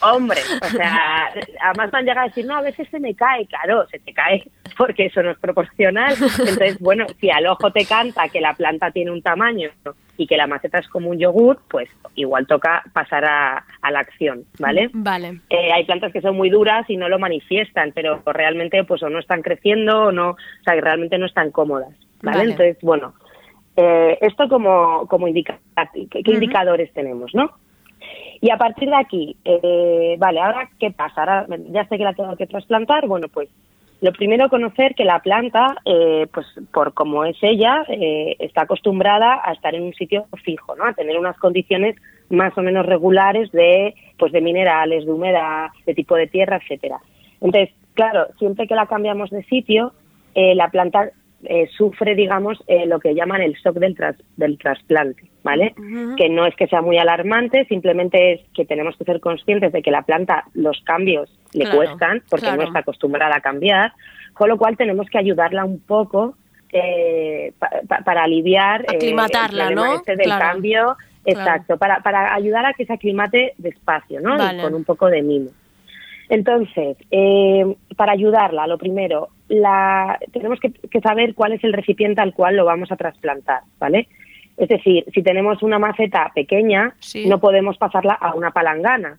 [0.00, 3.46] Hombre, o sea, además me han llegado a decir, no, a veces se me cae,
[3.46, 4.42] claro, se te cae
[4.76, 6.12] porque eso no es proporcional.
[6.12, 9.70] Entonces, bueno, si al ojo te canta que la planta tiene un tamaño
[10.16, 14.00] y que la maceta es como un yogur, pues igual toca pasar a, a la
[14.00, 14.90] acción, ¿vale?
[14.92, 15.40] Vale.
[15.50, 19.08] Eh, hay plantas que son muy duras y no lo manifiestan, pero realmente pues o
[19.08, 22.38] no están creciendo o no, o sea, que realmente no están cómodas, ¿vale?
[22.38, 22.50] Vale.
[22.50, 23.14] Entonces, bueno,
[23.76, 25.58] eh, esto como, como indica,
[25.92, 27.52] ¿qué, indicadores tenemos, no?
[28.42, 32.12] Y a partir de aquí, eh, vale, ahora qué pasa, ahora ya sé que la
[32.12, 33.48] tengo que trasplantar, bueno, pues
[34.00, 39.40] lo primero conocer que la planta, eh, pues por como es ella, eh, está acostumbrada
[39.44, 40.84] a estar en un sitio fijo, ¿no?
[40.84, 41.94] A tener unas condiciones
[42.30, 46.98] más o menos regulares de, pues de minerales, de humedad, de tipo de tierra, etcétera.
[47.40, 49.92] Entonces, claro, siempre que la cambiamos de sitio,
[50.34, 51.12] eh, la planta
[51.44, 55.74] eh, sufre, digamos, eh, lo que llaman el shock del, tras- del trasplante, ¿vale?
[56.16, 59.82] Que no es que sea muy alarmante, simplemente es que tenemos que ser conscientes de
[59.82, 62.62] que la planta los cambios le Claro, cuestan porque claro.
[62.62, 63.92] no está acostumbrada a cambiar,
[64.34, 66.36] con lo cual tenemos que ayudarla un poco
[66.72, 69.94] eh, pa- pa- para aliviar eh, Aclimatarla, el ¿no?
[69.94, 70.40] este del Claro.
[70.52, 74.36] cambio, exacto, para, para ayudar a que se aclimate despacio, ¿no?
[74.36, 75.50] Y con un poco de mimo.
[76.32, 82.22] Entonces, eh, para ayudarla, lo primero, la, tenemos que, que saber cuál es el recipiente
[82.22, 84.08] al cual lo vamos a trasplantar, ¿vale?
[84.56, 87.26] Es decir, si tenemos una maceta pequeña, Sí.
[87.26, 89.18] no podemos pasarla a una palangana,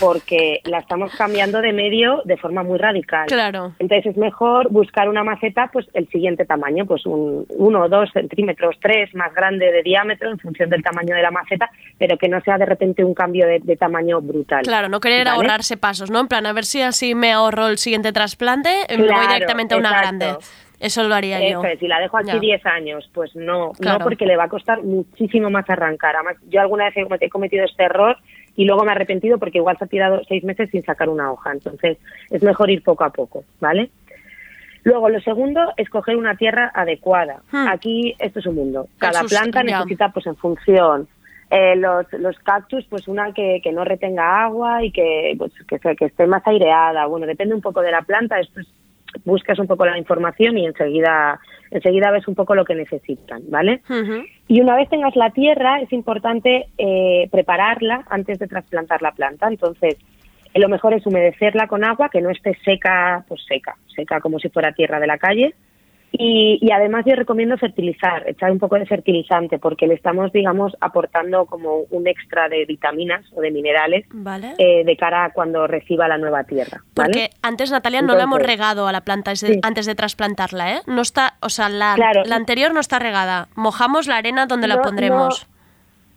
[0.00, 3.26] porque la estamos cambiando de medio de forma muy radical.
[3.26, 3.72] Claro.
[3.78, 8.10] Entonces es mejor buscar una maceta, pues el siguiente tamaño, pues un uno o dos
[8.12, 12.28] centímetros, tres más grande de diámetro en función del tamaño de la maceta, pero que
[12.28, 14.62] no sea de repente un cambio de, de tamaño brutal.
[14.62, 15.36] Claro, no querer ¿Vale?
[15.36, 16.20] ahorrarse pasos, ¿no?
[16.20, 19.32] En plan, a ver si así me ahorro el siguiente trasplante, eh, me voy Claro,
[19.34, 20.08] directamente a una exacto.
[20.18, 20.44] grande.
[20.82, 21.62] Eso lo haría yo.
[21.64, 22.38] Es, si la dejo aquí Ya.
[22.38, 24.00] 10 años, pues no, Claro.
[24.00, 26.16] no porque le va a costar muchísimo más arrancar.
[26.16, 28.16] Además, yo alguna vez he cometi- he cometido este error
[28.56, 31.30] y luego me he arrepentido porque igual se ha tirado seis meses sin sacar una
[31.32, 31.52] hoja.
[31.52, 31.98] Entonces,
[32.30, 33.90] es mejor ir poco a poco, ¿vale?
[34.84, 37.42] Luego, lo segundo, escoger una tierra adecuada.
[37.52, 37.68] Hmm.
[37.68, 38.88] Aquí, esto es un mundo.
[38.98, 39.78] Cada sus- planta ya.
[39.78, 41.08] necesita, pues en función.
[41.54, 45.78] eh, los, los cactus, pues una que, que no retenga agua y que, pues, que,
[45.96, 47.04] que esté más aireada.
[47.04, 48.40] Bueno, depende un poco de la planta.
[48.40, 48.68] Esto es
[49.24, 51.40] buscas un poco la información y enseguida
[51.70, 53.80] enseguida ves un poco lo que necesitan, ¿vale?
[54.46, 59.48] Y una vez tengas la tierra, es importante eh, prepararla antes de trasplantar la planta.
[59.48, 59.96] Entonces,
[60.52, 64.38] eh, lo mejor es humedecerla con agua, que no esté seca, pues seca, seca como
[64.38, 65.54] si fuera tierra de la calle.
[66.12, 70.76] Y, y además yo recomiendo fertilizar, echar un poco de fertilizante, porque le estamos, digamos,
[70.80, 74.54] aportando como un extra de vitaminas o de minerales Vale.
[74.58, 76.82] eh, de cara a cuando reciba la nueva tierra.
[76.94, 77.12] ¿vale?
[77.12, 79.58] Porque antes, Natalia, no la hemos regado a la planta Sí.
[79.62, 80.80] antes de trasplantarla, ¿eh?
[80.86, 82.22] No está, o sea, la, Claro.
[82.26, 83.48] la anterior no está regada.
[83.56, 85.46] Mojamos la arena donde la No, pondremos.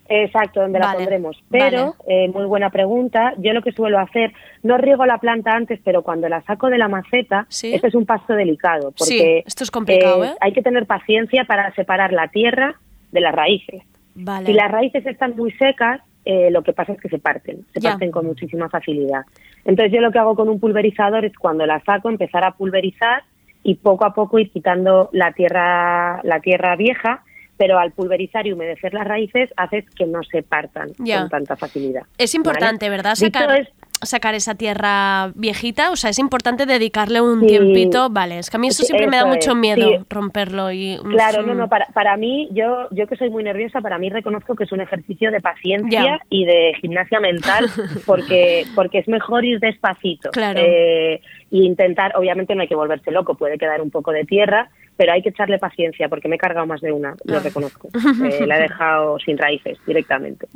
[0.07, 1.43] Exacto, donde Vale, la pondremos.
[1.49, 2.25] Pero, vale.
[2.25, 4.31] eh, muy buena pregunta, yo lo que suelo hacer,
[4.63, 8.05] no riego la planta antes, pero cuando la saco de la maceta, este es un
[8.05, 10.33] paso delicado, porque Sí, esto es complicado, ¿eh?
[10.41, 12.75] hay que tener paciencia para separar la tierra
[13.11, 13.81] de las raíces.
[14.13, 14.45] Vale.
[14.45, 17.79] Si las raíces están muy secas, eh, lo que pasa es que se parten, se
[17.79, 17.91] Ya.
[17.91, 19.21] parten con muchísima facilidad.
[19.65, 23.23] Entonces yo lo que hago con un pulverizador es cuando la saco empezar a pulverizar
[23.63, 27.23] y poco a poco ir quitando la tierra, la tierra vieja,
[27.57, 31.21] pero al pulverizar y humedecer las raíces haces que no se partan Ya.
[31.21, 32.03] con tanta facilidad.
[32.17, 32.97] Es importante, ¿vale?
[32.97, 33.15] ¿verdad?
[33.15, 33.69] Sacar, es-
[34.01, 37.47] sacar esa tierra viejita, o sea, es importante dedicarle un Sí.
[37.47, 38.09] tiempito.
[38.09, 40.05] Vale, es que a mí eso siempre me da mucho es, miedo, sí.
[40.09, 40.97] romperlo y...
[41.11, 41.57] Claro, no, Mm.
[41.57, 44.71] no, para, para mí, yo, yo que soy muy nerviosa, para mí reconozco que es
[44.73, 46.19] un ejercicio de paciencia Ya.
[46.29, 47.65] y de gimnasia mental,
[48.05, 50.29] porque, porque es mejor ir despacito.
[50.31, 50.59] Claro.
[50.61, 54.69] Eh, y intentar, obviamente no hay que volverse loco, puede quedar un poco de tierra,
[54.97, 57.41] pero hay que echarle paciencia, porque me he cargado más de una, lo Ah.
[57.43, 57.89] reconozco.
[58.43, 60.47] Eh, la he dejado sin raíces directamente.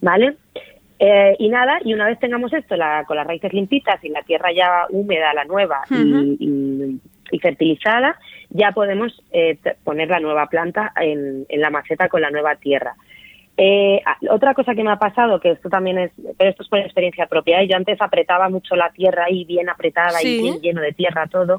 [0.00, 0.36] ¿Vale?
[1.00, 4.22] Eh, y nada, y una vez tengamos esto, la, con las raíces limpitas y la
[4.22, 6.36] tierra ya húmeda, la nueva y- Ujú.
[6.40, 7.00] y,
[7.30, 8.18] y fertilizada,
[8.50, 12.94] ya podemos eh, poner la nueva planta en, en la maceta con la nueva tierra.
[13.56, 14.00] Eh,
[14.30, 17.26] otra cosa que me ha pasado, que esto también es, pero esto es por experiencia
[17.26, 17.68] propia, ¿eh?
[17.68, 20.38] yo antes apretaba mucho la tierra ahí, bien apretada Sí.
[20.38, 21.58] y bien lleno de tierra todo,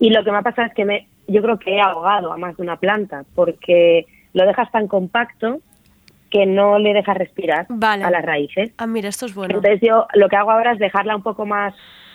[0.00, 2.36] y lo que me ha pasado es que me, yo creo que he ahogado a
[2.36, 5.60] más de una planta, porque lo dejas tan compacto
[6.30, 8.02] que no le dejas respirar Vale.
[8.02, 8.72] a las raíces.
[8.78, 9.54] Ah, mira, esto es bueno.
[9.54, 11.74] Entonces yo lo que hago ahora es dejarla un poco más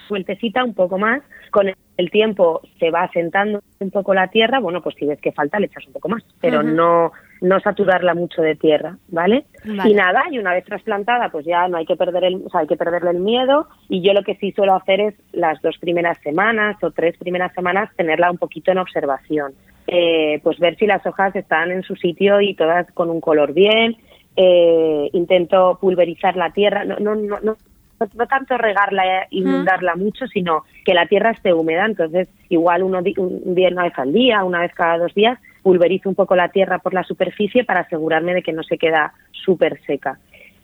[0.09, 1.21] sueltecita, un poco más.
[1.51, 4.59] Con el tiempo se va asentando un poco la tierra.
[4.59, 8.13] Bueno, pues si ves que falta le echas un poco más, pero no no saturarla
[8.13, 9.45] mucho de tierra, ¿vale?
[9.65, 9.89] Vale.
[9.89, 12.61] Y nada, y una vez trasplantada, pues ya no hay que perder el, o sea,
[12.61, 13.67] hay que perderle el miedo.
[13.87, 17.53] Y yo lo que sí suelo hacer es las dos primeras semanas o tres primeras
[17.53, 19.53] semanas tenerla un poquito en observación.
[19.87, 23.53] Eh, pues ver si las hojas están en su sitio y todas con un color
[23.53, 23.95] bien.
[24.35, 27.57] Eh, intento pulverizar la tierra, no, no, no, no,
[27.99, 31.85] no tanto regarla e inundarla mucho, sino que la tierra esté húmeda.
[31.85, 35.37] Entonces, igual uno di- un día, una vez al día, una vez cada dos días,
[35.61, 39.13] pulverizo un poco la tierra por la superficie para asegurarme de que no se queda
[39.31, 40.19] súper seca.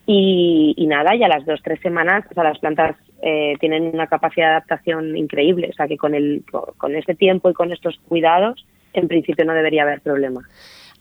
[0.07, 3.89] Y, y nada, y a las dos, tres semanas, o sea, las plantas eh, tienen
[3.93, 5.69] una capacidad de adaptación increíble.
[5.71, 6.43] O sea, que con, el,
[6.77, 10.41] con este tiempo y con estos cuidados, en principio no debería haber problema.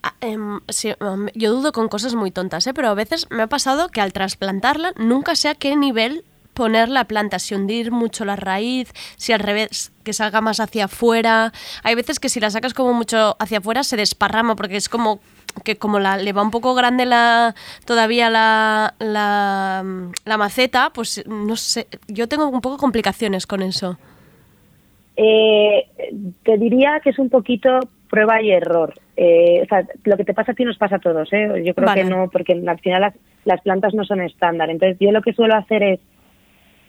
[0.01, 2.73] Ah, em, em, yo dudo con cosas muy tontas, ¿eh?
[2.73, 6.23] pero a veces me ha pasado que al trasplantarla nunca sé a qué nivel
[6.55, 10.85] poner la planta, si hundir mucho la raíz, si al revés, que salga más hacia
[10.85, 11.51] afuera.
[11.83, 15.19] Hay veces que si la sacas como mucho hacia afuera se desparrama porque es como
[15.63, 19.85] que como la, le va un poco grande la todavía la, la,
[20.25, 23.97] la maceta, pues no sé, yo tengo un poco complicaciones con eso.
[25.17, 25.87] Eh,
[26.43, 27.79] te diría que es un poquito
[28.09, 28.93] prueba y error.
[29.17, 31.63] Eh, o sea, lo que te pasa a ti nos pasa a todos, ¿eh?
[31.63, 32.03] Yo creo Vale.
[32.03, 33.13] que no, porque al final las,
[33.45, 34.69] las plantas no son estándar.
[34.69, 35.99] Entonces, yo lo que suelo hacer es,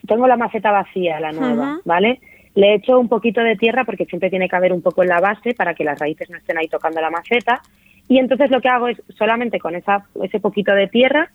[0.07, 1.81] tengo la maceta vacía, la nueva.
[1.85, 2.21] ¿vale?
[2.55, 5.21] Le echo un poquito de tierra porque siempre tiene que haber un poco en la
[5.21, 7.61] base para que las raíces no estén ahí tocando la maceta.
[8.09, 11.29] Y entonces lo que hago es solamente con esa, ese poquito de tierra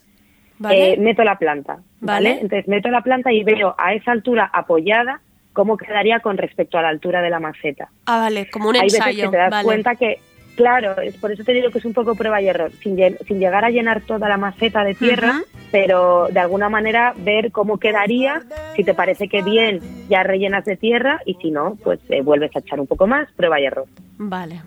[0.58, 0.94] ¿Vale?
[0.94, 2.30] eh, meto la planta, ¿vale?
[2.30, 2.32] Vale.
[2.42, 5.20] Entonces meto la planta y veo a esa altura apoyada
[5.54, 7.90] cómo quedaría con respecto a la altura de la maceta.
[8.06, 9.06] Ah, vale, como un Hay ensayo.
[9.06, 9.66] veces que te das vale.
[9.66, 10.20] cuenta que,
[10.62, 12.98] claro, es por eso te digo que es un poco prueba y error, sin,
[13.28, 15.42] sin llegar a llenar toda la maceta de tierra,
[15.72, 18.44] pero de alguna manera ver cómo quedaría,
[18.76, 22.56] si te parece que bien, ya rellenas de tierra y si no, pues eh, vuelves
[22.56, 23.86] a echar un poco más, prueba y error.
[24.18, 24.62] Vale.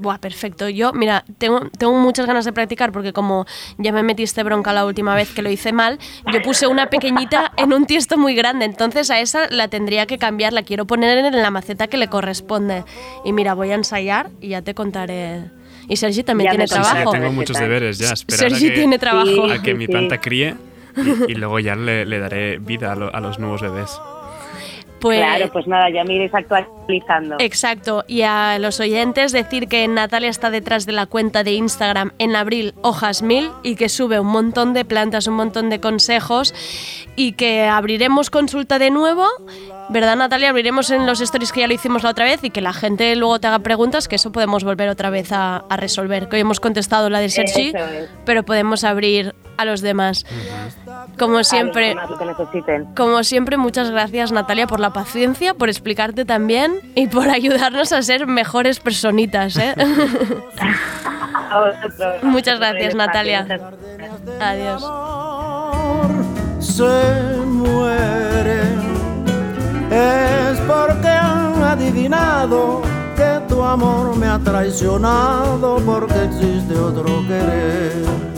[0.00, 0.68] Buah, perfecto.
[0.68, 3.46] Yo, mira, tengo, tengo muchas ganas de practicar porque como
[3.78, 5.98] ya me metiste bronca la última vez que lo hice mal,
[6.32, 10.16] yo puse una pequeñita en un tiesto muy grande, entonces a esa la tendría que
[10.16, 12.84] cambiar, la quiero poner en la maceta que le corresponde.
[13.24, 15.50] Y mira, voy a ensayar y ya te contaré.
[15.88, 17.10] Y Sergi también Ya tiene me Sí, sí, trabajo.
[17.10, 18.12] tengo muchos deberes ya.
[18.12, 19.50] Esperar a Sergi que, tiene trabajo.
[19.50, 20.54] a que mi planta críe
[21.28, 23.98] y, y luego ya le, le daré vida a, lo- a los nuevos bebés.
[25.00, 27.36] Pues, Claro, pues nada, ya me iréis actualizando.
[27.38, 32.12] Exacto, y a los oyentes decir que Natalia está detrás de la cuenta de Instagram
[32.18, 36.54] en abril hojas mil y que sube un montón de plantas, un montón de consejos
[37.16, 39.26] y que abriremos consulta de nuevo
[39.90, 40.50] ¿Verdad, Natalia?
[40.50, 43.16] Abriremos en los stories que ya lo hicimos la otra vez y que la gente
[43.16, 46.28] luego te haga preguntas, que eso podemos volver otra vez a, a resolver.
[46.28, 48.08] Que hoy hemos contestado la de Sergi, es.
[48.24, 50.24] pero podemos abrir a los demás.
[51.18, 52.08] Como siempre, demás,
[52.96, 58.02] como siempre, muchas gracias Natalia por la paciencia, por explicarte también y por ayudarnos a
[58.02, 59.56] ser mejores personitas.
[59.56, 59.74] ¿eh?
[61.50, 62.22] A vosotros.
[62.22, 63.46] Muchas gracias, Natalia.
[64.38, 64.82] Adiós.
[66.60, 66.84] se
[69.90, 72.82] es porque han adivinado
[73.16, 78.28] que tu amor me ha traicionado porque existe otro querer.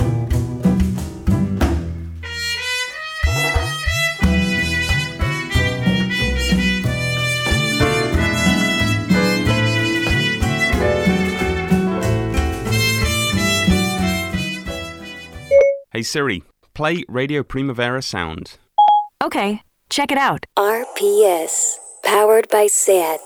[15.92, 18.58] Hey Siri, play Radio Primavera Sound.
[19.22, 20.46] Okay, check it out.
[20.56, 23.20] RPS, powered by SAT.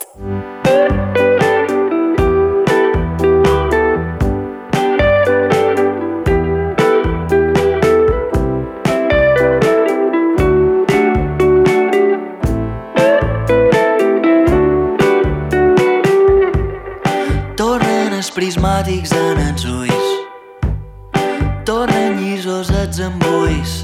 [17.54, 20.10] Tornen els prismàtics en els ulls
[21.68, 23.83] Tornen llisos els embulls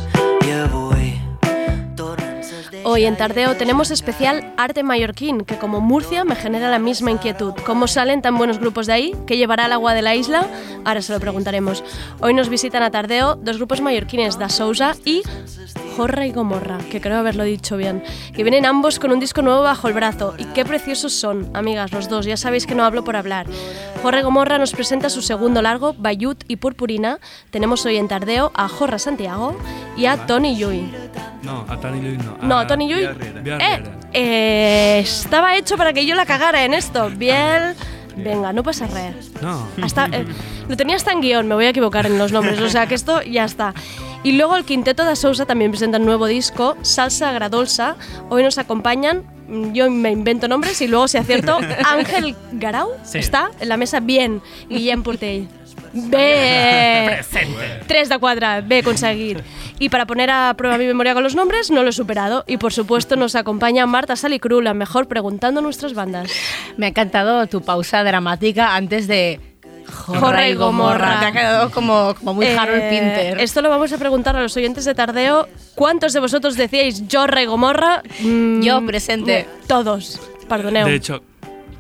[2.93, 7.55] Hoy en Tardeo tenemos especial Arte Mallorquín, que como Murcia me genera la misma inquietud.
[7.65, 9.15] ¿Cómo salen tan buenos grupos de ahí?
[9.29, 10.45] ¿Qué llevará el agua de la isla?
[10.85, 11.85] Ahora se lo preguntaremos.
[12.21, 15.23] Hoy nos visitan a Tardeo dos grupos mallorquines, Da Sousa y
[15.97, 18.03] Jorra y Gomorra, que creo haberlo dicho bien,
[18.35, 20.35] que vienen ambos con un disco nuevo bajo el brazo.
[20.37, 23.47] Y qué preciosos son, amigas, los dos, ya sabéis que no hablo por hablar.
[24.03, 27.21] Jorra y Gomorra nos presenta su segundo largo, Bayut y Purpurina.
[27.53, 29.57] Tenemos hoy en Tardeo a Jorra Santiago
[29.97, 30.91] y a Tony Yui.
[31.43, 32.37] No, a Tony Llull no.
[32.43, 33.15] No, a Tony Llull.
[33.43, 33.83] Biel Eh,
[34.13, 37.11] eh, estaba hecho para que yo la cagara en esto.
[37.11, 37.75] Bien.
[38.17, 39.31] Venga, no pasa res.
[39.41, 39.67] No.
[39.83, 40.27] Hasta, eh,
[40.69, 42.95] lo tenía hasta en guion, me voy a equivocar en los nombres, o sea que
[42.95, 43.73] esto ya está.
[44.23, 47.97] Y luego el Quinteto de Sousa también presenta un nuevo disco, Salsa Agradolsa.
[48.29, 52.91] Hoy nos acompañan, mm, yo me invento nombres y luego si acierto, Ángel Garau.
[53.03, 53.19] Sí.
[53.19, 54.43] Está en la mesa bien.
[54.69, 55.49] Guillem Portell.
[55.93, 57.03] Bé!
[57.17, 57.81] Presente.
[57.87, 59.39] 3 de 4, bé aconseguit.
[59.79, 62.45] Y para poner a prueba mi memoria con los nombres, no lo he superado.
[62.47, 66.31] Y por supuesto nos acompaña Marta Salicru, la mejor preguntando nuestras bandas.
[66.77, 69.41] Me ha encantado tu pausa dramática antes de
[69.89, 71.19] Jorra y Gomorra.
[71.21, 73.41] Te ha quedado como, como muy Eh, Harold Pinter.
[73.41, 75.49] Esto lo vamos a preguntar a los oyentes de Tardeo.
[75.75, 78.03] ¿Cuántos de vosotros decíais Jorra y Gomorra?
[78.21, 79.47] Mm, Yo, presente.
[79.67, 80.21] Todos.
[80.49, 80.87] Perdoneo.
[80.87, 81.23] De hecho,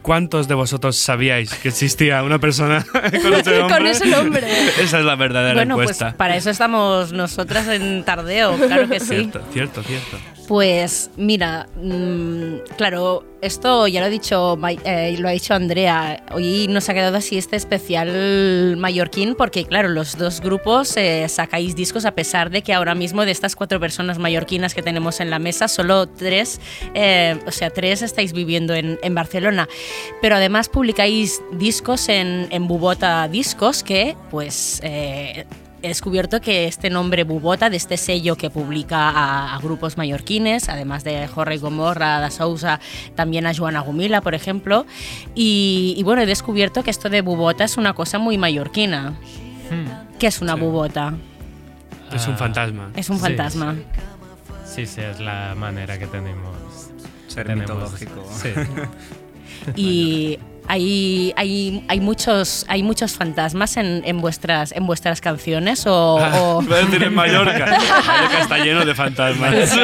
[0.02, 3.76] ¿cuántos de vosotros sabíais que existía una persona con ese nombre?
[3.76, 4.46] Con ese nombre.
[4.80, 6.16] Esa es la verdadera Bueno, pues encuesta.
[6.16, 9.06] para eso estamos nosotras en Tardeo, claro que sí.
[9.06, 10.18] Cierto, cierto, cierto.
[10.50, 16.24] Pues mira, mm, claro, esto ya lo ha dicho, eh, lo ha dicho Andrea.
[16.32, 21.76] Hoy nos ha quedado así este especial mallorquín porque claro, los dos grupos eh, sacáis
[21.76, 25.30] discos a pesar de que ahora mismo de estas cuatro personas mallorquinas que tenemos en
[25.30, 26.60] la mesa, solo tres,
[26.94, 29.68] eh, o sea, tres estáis viviendo en, Barcelona.
[30.20, 34.82] Pero además publicáis discos en, en Bubota Discos que pues...
[35.82, 40.68] He descubierto que este nombre Bubota, de este sello que publica a, a grupos mallorquines,
[40.68, 42.80] además de Jorge Gomorra, Da Sousa,
[43.14, 44.84] también a Joana Gumila, por ejemplo.
[45.34, 49.14] Y, y bueno, he descubierto que esto de Bubota es una cosa muy mallorquina.
[50.18, 51.14] ¿Qué es una bubota?
[52.12, 52.90] Es un fantasma.
[52.96, 53.76] Es un Sí, fantasma.
[54.66, 56.56] Sí, sí, es la manera que tenemos.
[57.28, 58.28] Ser tenemos- mitológico.
[58.32, 58.48] Sí.
[59.76, 60.38] Y
[60.70, 66.14] hay, hay, hay, muchos, hay muchos fantasmas en, en, vuestras, en vuestras canciones o...
[66.16, 67.66] o- Voy a decir en Mallorca.
[68.06, 69.76] Mallorca está lleno de fantasmas.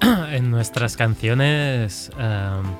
[0.32, 2.70] en nuestras canciones, um,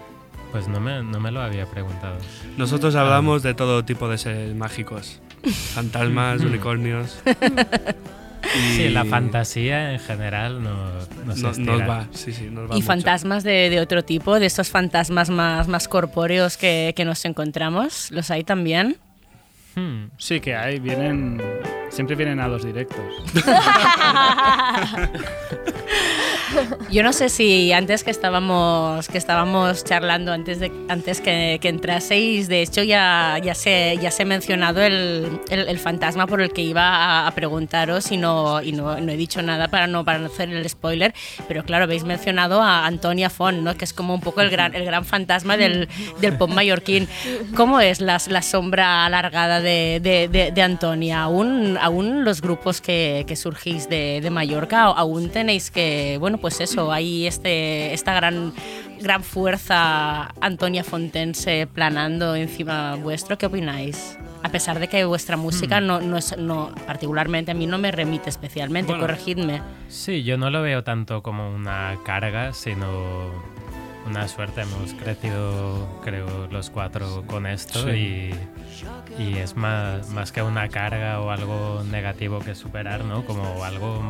[0.52, 2.18] pues no me, no me lo había preguntado.
[2.56, 5.20] Nosotros hablamos de todo tipo de seres mágicos.
[5.74, 7.18] Fantasmas, unicornios.
[8.76, 10.74] Sí, la fantasía en general no,
[11.26, 12.86] nos, Nos- nos va, sí, sí, nos va y mucho.
[12.86, 18.10] fantasmas de, de otro tipo, de estos fantasmas más, más corpóreos que, que nos encontramos,
[18.10, 18.96] ¿los hay también?
[19.74, 20.06] Hmm.
[20.18, 21.40] Sí que hay, vienen.
[21.90, 23.00] Siempre vienen a los directos.
[26.90, 31.68] Yo no sé si antes que estábamos, que estábamos charlando, antes, de, antes que, que
[31.68, 36.40] entraseis, de hecho ya, ya, se, ya se ha mencionado el, el, el fantasma por
[36.40, 39.86] el que iba a, a preguntaros y, no, y no, no he dicho nada para
[39.86, 41.14] no, para no hacer el spoiler,
[41.48, 43.76] pero claro, habéis mencionado a Antonia Font, ¿no?
[43.76, 45.88] que es como un poco el gran, el gran fantasma del,
[46.20, 47.08] del pop mallorquín.
[47.56, 51.22] ¿Cómo es la, la sombra alargada de, de, de, de Antonia?
[51.22, 56.60] ¿Aún, ¿Aún los grupos que, que surgís de, de Mallorca, aún tenéis que, bueno, pues
[56.60, 58.52] eso, hay este, esta gran,
[59.00, 63.38] gran fuerza Antonia Fontense planando encima vuestro.
[63.38, 64.18] ¿Qué opináis?
[64.42, 65.86] A pesar de que vuestra música Hmm.
[65.86, 69.06] no, no es, no, particularmente a mí no me remite especialmente, Bueno.
[69.06, 69.62] corregidme.
[69.88, 73.30] Sí, yo no lo veo tanto como una carga, sino
[74.04, 74.62] una suerte.
[74.62, 78.32] Hemos crecido, creo, los cuatro con esto Sí.
[79.18, 83.24] y, y es más, más que una carga o algo negativo que superar, ¿no?
[83.24, 84.02] Como algo,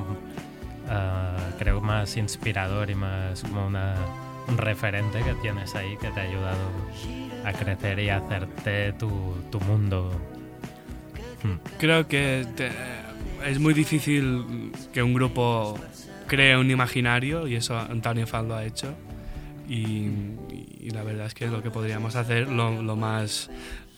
[0.92, 3.94] ah, creo, más inspirador y más como una,
[4.48, 6.68] un referente que tienes ahí que te ha ayudado
[7.44, 10.12] a crecer y a hacerte tu, tu mundo.
[11.78, 12.46] Creo que
[13.44, 15.76] es muy difícil que un grupo
[16.28, 18.94] cree un imaginario y eso Antonio Fall lo ha hecho.
[19.68, 20.08] Y,
[20.80, 23.48] y la verdad es que lo que podríamos hacer, lo, lo más.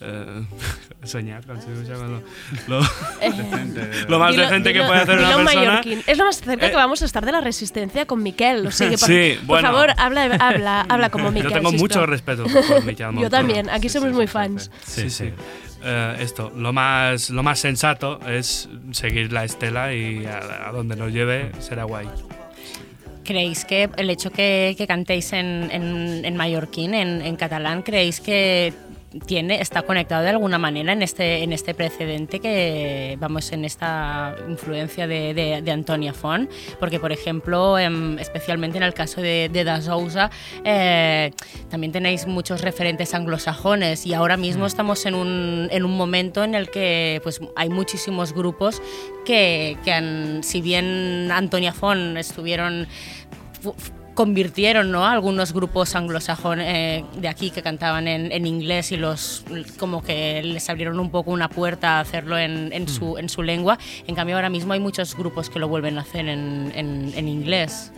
[0.01, 0.43] eh,
[1.03, 2.21] soñar, ¿cómo se llama?
[2.67, 2.87] Lo, lo-
[4.09, 5.43] lo más decente que puede hacer una persona.
[5.43, 6.01] mallorquín.
[6.05, 8.67] Es lo más cerca Eh, que vamos a estar de la resistencia con Miquel.
[8.67, 9.71] O sea que por, Sí, por bueno.
[9.71, 11.49] favor, habla, habla, habla como Miquel.
[11.49, 13.29] Yo tengo mucho respeto por Miquel Yo Montoro.
[13.29, 14.69] también, aquí somos muy fans.
[14.85, 15.31] Sí, sí.
[15.83, 20.95] Eh, esto, lo más, lo más sensato es seguir la estela y a, a donde
[20.95, 22.07] nos lleve será guay.
[23.25, 28.21] ¿Creéis que el hecho que, que cantéis en, en, en mallorquín, en, en catalán, creéis
[28.21, 28.71] que
[29.25, 34.35] tiene, está conectado de alguna manera en este, en este precedente que vamos en esta
[34.47, 36.49] influencia de, de, de Antonia Font?
[36.79, 40.29] Porque, por ejemplo, em, especialmente en el caso de, de Da Sousa,
[40.63, 41.31] eh,
[41.69, 46.55] también tenéis muchos referentes anglosajones y ahora mismo estamos en un, en un momento en
[46.55, 48.81] el que pues, hay muchísimos grupos
[49.25, 52.87] que, que han, si bien Antonia Font estuvieron
[54.13, 55.05] convirtieron ¿no?
[55.05, 59.43] algunos grupos anglosajones eh, de aquí que cantaban en, en inglés y los
[59.77, 63.43] como que les abrieron un poco una puerta a hacerlo en, en su, en su
[63.43, 63.77] lengua.
[64.07, 67.91] En cambio ahora mismo hay muchos grupos que lo vuelven a hacer en, en- inglés.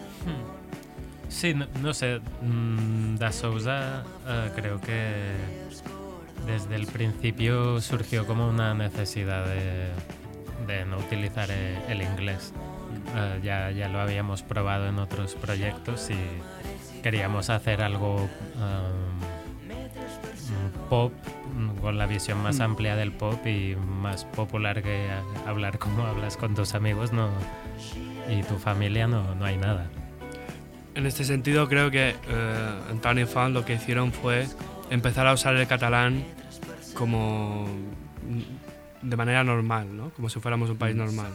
[1.29, 5.33] Sí, no, no sé, mm, Da Sousa eh, creo que
[6.47, 9.89] desde el principio surgió como una necesidad de,
[10.65, 12.53] de no utilizar eh, el inglés.
[13.15, 18.15] Eh, ya, ya lo habíamos probado en otros proyectos y queríamos hacer algo
[18.55, 19.17] um,
[20.89, 21.13] pop
[21.55, 22.63] mm, con la visión más Mm.
[22.63, 25.07] amplia del pop y más popular que
[25.45, 27.29] hablar como hablas con tus amigos no,
[28.29, 29.87] y tu familia no, no hay nada.
[30.95, 34.47] En este sentido, creo que eh, Antonio Fan lo que hicieron fue
[34.89, 36.23] empezar a usar el catalán
[36.95, 37.67] como
[38.23, 40.09] mm, de manera normal, ¿no?
[40.11, 41.31] Como si fuéramos un país normal.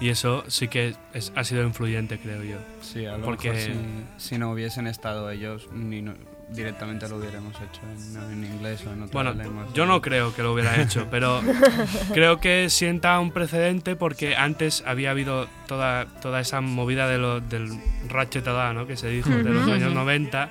[0.00, 2.58] Y eso sí que es- ha sido influyente, creo yo.
[2.82, 3.72] Sí, a lo Porque mejor
[4.18, 6.14] si, si no hubiesen estado ellos, ni no-
[6.50, 9.70] directamente lo hubiéramos hecho en, en inglés o en otras Bueno, lenguas.
[9.74, 11.42] yo no creo que lo hubiera hecho, pero
[12.14, 17.40] creo que sienta un precedente porque antes había habido toda, toda esa movida de lo,
[17.40, 17.68] del
[18.08, 18.86] ratchetada, ¿no?
[18.86, 19.94] que se dijo, de los años Ujú.
[19.98, 20.48] 90, eh,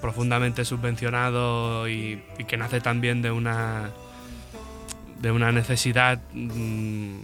[0.00, 3.90] profundamente subvencionado y, y que nace también de una,
[5.20, 7.18] de una necesidad mm,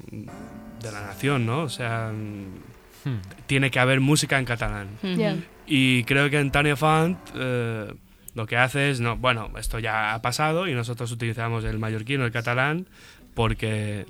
[0.82, 1.62] de la nación, ¿no?
[1.62, 3.20] O sea, mm, Hmm.
[3.46, 4.88] tiene que haber música en catalán.
[5.16, 5.36] Ya.
[5.64, 7.94] Y creo que Antonio Font eh,
[8.34, 12.24] lo que hace es, no, bueno, esto ya ha pasado y nosotros utilizamos el mallorquino,
[12.24, 12.88] el catalán,
[13.34, 14.06] porque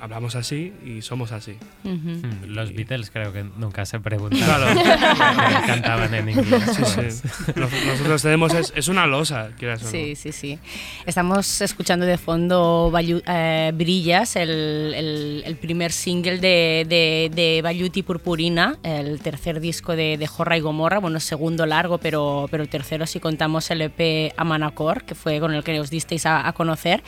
[0.00, 1.56] hablamos así y somos así.
[1.84, 4.80] Mm, Los Beatles creo que nunca se preguntaron Claro.
[5.66, 6.62] cantaban en inglés.
[6.76, 7.28] Sí, sí.
[7.56, 9.90] Nos- Nosotros tenemos, es, es una losa, quieras o no.
[9.90, 10.58] Sí, sí, sí.
[11.06, 12.92] Estamos escuchando de fondo
[13.26, 19.60] eh, Brillas, el, el- el primer single de, de, de Bayut y Purpurina, el tercer
[19.60, 23.70] disco de, de Jorra y Gomorra, bueno, segundo largo, pero, pero el tercero si contamos
[23.70, 27.02] el EP Amanacor, que fue con el que os disteis a, a conocer.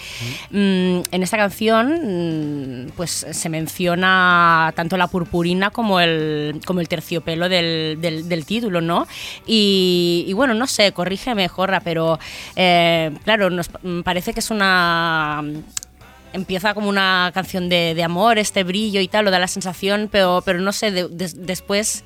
[0.50, 6.88] Mm, en esta canción mm, pues se menciona tanto la purpurina como el, como el
[6.88, 9.06] terciopelo del, del- título, ¿no?
[9.46, 12.18] Y, bueno, no sé, corrígeme, Jorra, pero
[12.54, 15.42] eh, claro, nos mm, parece que es una
[16.32, 20.08] empieza como una canción de, de amor, este brillo y tal, lo da la sensación,
[20.12, 22.02] pero, pero no sé, de- des- después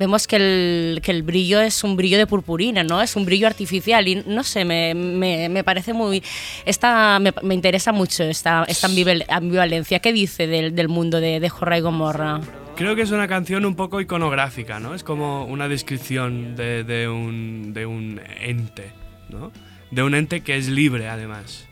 [0.00, 3.02] vemos que el, que el brillo es un brillo de purpurina, ¿no?
[3.02, 6.22] Es un brillo artificial y no sé, me, me, me parece muy...
[6.64, 9.98] Esta, me, me interesa mucho esta, esta ambival- ambivalencia.
[9.98, 12.40] ¿Qué dice del, del mundo de, de Jorra y Gomorra?
[12.76, 14.94] Creo que es una canción un poco iconográfica, ¿no?
[14.94, 18.92] Es como una descripción de, de un, de un ente,
[19.28, 19.52] ¿no?
[19.90, 21.66] De un ente que es libre, además.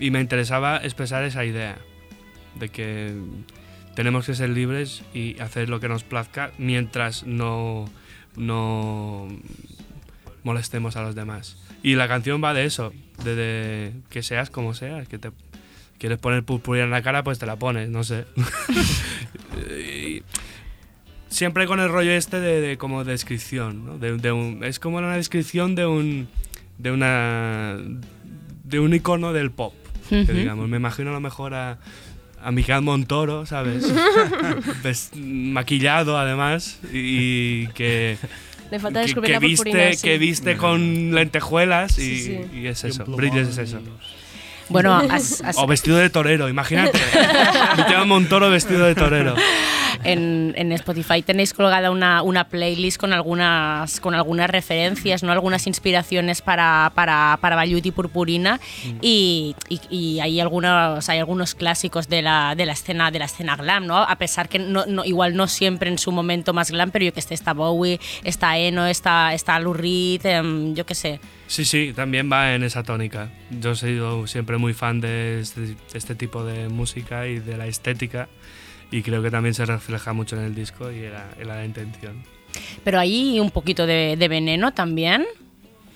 [0.00, 1.76] Y me interesaba expresar esa idea
[2.58, 3.12] de que
[3.96, 7.90] tenemos que ser libres y hacer lo que nos plazca mientras no,
[8.36, 9.26] no
[10.44, 11.56] molestemos a los demás.
[11.82, 12.92] Y la canción va de eso,
[13.24, 15.30] de, de que seas como seas, que te
[15.98, 18.24] quieres poner purpurina en la cara, pues te la pones, no sé.
[19.80, 20.22] Y
[21.28, 23.98] siempre con el rollo este de, de como descripción, ¿no?
[23.98, 26.28] De, de un- es como una descripción de un
[26.78, 27.76] de una
[28.64, 29.74] de un icono del pop,
[30.08, 30.68] que digamos.
[30.68, 31.78] Me imagino a lo mejor a
[32.46, 33.84] a Miquel Montoro, ¿sabes?
[34.84, 38.16] Ves- maquillado además y que
[38.70, 40.02] Le falta que, descubrir que la purpurina, viste, sí.
[40.04, 42.22] que viste con lentejuelas y, Sí,
[42.52, 42.58] sí.
[42.60, 43.80] y es eso, brilles es eso.
[44.68, 46.98] Bueno, has- has- O vestido de torero, imagínate.
[47.76, 49.34] Miquel Montoro vestido de torero.
[50.04, 55.32] en, en Spotify tenéis colgada una, una playlist con algunas, con algunas referencias, ¿no?
[55.32, 58.60] algunas inspiraciones para, para, para Bayut y Purpurina
[59.00, 63.24] y, y- y hay, algunos, hay algunos clásicos de la, de la, escena, de la
[63.26, 63.96] escena glam, ¿no?
[63.98, 67.12] a pesar que no, no- igual no siempre en su momento más glam, pero yo
[67.12, 71.20] que sé, está Bowie, está Eno, está, está Lou Reed, em, yo qué sé.
[71.46, 73.30] Sí, sí, también va en esa tónica.
[73.50, 77.56] Yo he sido siempre muy fan de este, de este tipo de música y de
[77.56, 78.28] la estética
[78.90, 82.22] y creo que también se refleja mucho en el disco y era, era la intención.
[82.84, 85.24] Pero hay un poquito de, de veneno también,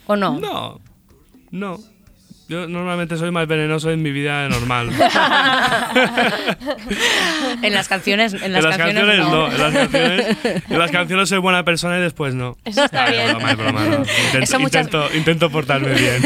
[0.07, 0.39] ¿o no?
[0.39, 0.81] No,
[1.51, 1.79] no.
[2.51, 4.91] Yo normalmente soy más venenoso en mi vida normal.
[7.63, 9.49] en las canciones, en las en las canciones, canciones no.
[9.49, 9.53] no.
[9.53, 10.37] En las canciones,
[10.69, 12.59] en las canciones soy buena persona y después no.
[12.65, 13.23] Eso está bien.
[13.23, 13.99] Es broma, es broma, no.
[13.99, 16.21] Intento, Eso muchas- intento, intento portarme bien.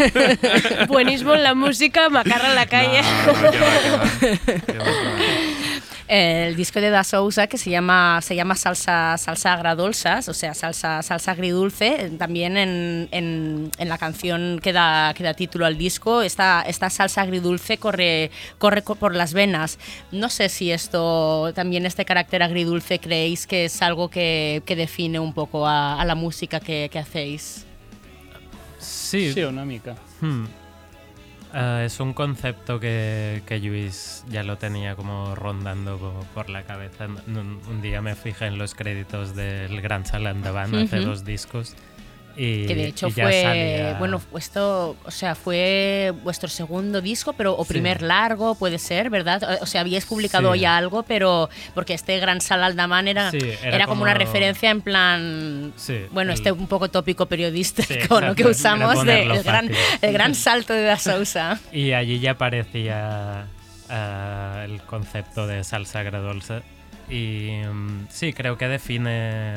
[0.88, 3.02] Buenismo en la música, macarra en la calle.
[3.02, 3.32] No,
[6.16, 10.54] el disco de Da Sousa que se llama, se llama Salsa, salsa Agradolsas, o sea,
[10.54, 12.10] salsa, salsa agridulce.
[12.18, 16.88] También en, en- en la canción que da, que da título al disco, esta, esta
[16.90, 19.78] salsa agridulce corre, corre co- por las venas.
[20.12, 25.18] No sé si esto, también este carácter agridulce, creéis que es algo que, que define
[25.18, 27.64] un poco a, a la música que, que hacéis.
[28.78, 29.32] Sí.
[29.32, 29.96] Sí, una mica.
[30.20, 30.44] Hmm.
[31.54, 36.62] Eh, es un concepto que, que Luis ya lo tenía como rondando po- por la
[36.64, 37.06] cabeza.
[37.28, 41.10] Un, un día me fijé en los créditos del Gran Sala Endavant hace Ujú.
[41.10, 41.74] dos discos.
[42.36, 47.64] Y, que de hecho fue bueno esto o sea fue vuestro segundo disco pero o
[47.64, 47.68] Sí.
[47.74, 50.60] primer largo puede ser verdad o sea habíais publicado Sí.
[50.60, 54.70] ya algo pero porque este gran sal Aldaman era, Sí, era, era como, una referencia
[54.70, 55.72] en plan
[56.10, 59.70] bueno el- este un poco tópico periodístico que usamos de ponerlo el gran
[60.02, 63.46] el gran salto de la Sousa Y allí ya aparecía
[63.88, 66.62] ah, el concepto de salsa agradolce.
[67.08, 69.54] Y mm, sí, creo que define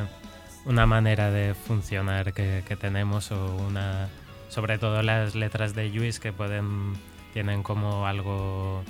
[0.67, 4.09] una manera de funcionar que, que tenemos o una...
[4.49, 6.93] Sobre todo las letras de Luis que pueden...
[7.33, 8.83] Tienen como algo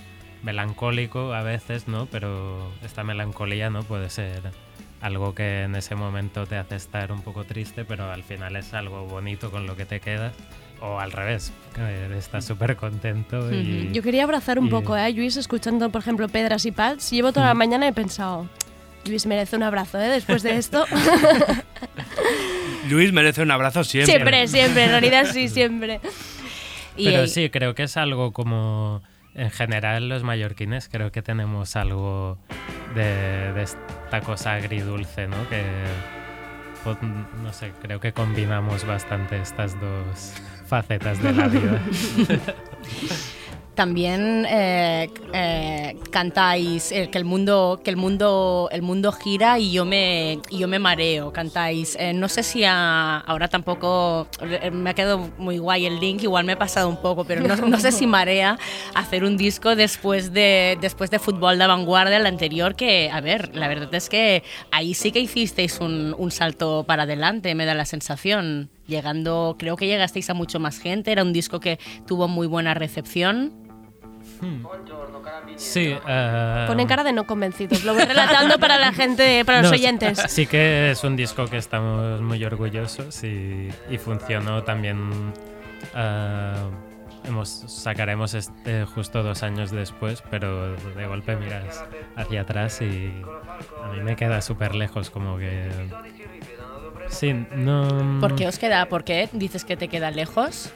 [0.43, 2.05] melancólico a veces, ¿no?
[2.05, 3.83] Pero esta melancolía, ¿no?
[3.83, 4.41] Puede ser
[5.01, 8.73] algo que en ese momento te hace estar un poco triste, pero al final es
[8.73, 10.33] algo bonito con lo que te quedas.
[10.79, 13.89] O al revés, que estás súper contento y...
[13.91, 15.11] Yo quería abrazar un y- poco, ¿eh?
[15.11, 17.09] Luis, escuchando, por ejemplo, Pedras y Pals.
[17.11, 18.47] Llevo toda la mañana y he pensado,
[19.07, 20.07] Luis merece un abrazo, ¿eh?
[20.07, 20.85] Después de esto.
[22.89, 24.13] Luis merece un abrazo siempre.
[24.15, 25.99] siempre, siempre, en realidad sí, siempre.
[26.95, 29.01] Pero sí, creo que es algo como...
[29.35, 32.39] En general, los mallorquines creo que tenemos algo
[32.95, 35.47] de, de esta cosa agridulce, ¿no?
[35.47, 35.63] Que,
[36.83, 36.97] pues,
[37.43, 40.33] no sé, creo que combinamos bastante estas dos
[40.65, 41.79] facetas de la vida.
[43.77, 49.71] también eh, eh, cantáis eh, que el mundo que el mundo el mundo gira y
[49.71, 51.95] yo me y yo me mareo cantáis.
[51.99, 56.23] Eh, no sé si a- ahora tampoco eh, me ha quedado muy guay el link
[56.23, 58.57] igual me he pasado un poco pero no, no sé si marea
[58.95, 63.55] hacer un disco después de después de fútbol de vanguardia el anterior que a ver
[63.55, 67.75] la verdad es que ahí sí que hicisteis un, un salto para adelante me da
[67.75, 68.69] la sensación.
[68.87, 72.73] Llegando creo que llegasteis a mucho más gente era un disco que tuvo muy buena
[72.73, 73.66] recepción
[75.55, 75.95] Sí.
[76.07, 77.83] eh, Ponen cara de no convencidos.
[77.83, 80.23] Lo voy relatando para la gente, para los No, oyentes.
[80.27, 85.33] Sí que es un disco que estamos muy orgullosos y, y funcionó también.
[85.95, 86.53] eh,
[87.25, 91.83] hemos, sacaremos este justo dos años después, pero de golpe miras
[92.15, 93.11] hacia atrás y
[93.83, 95.69] a mí me queda súper lejos, como que.
[97.09, 98.19] Sí, no.
[98.19, 98.85] ¿Por qué os queda?
[98.87, 100.71] ¿Por qué dices que te queda lejos?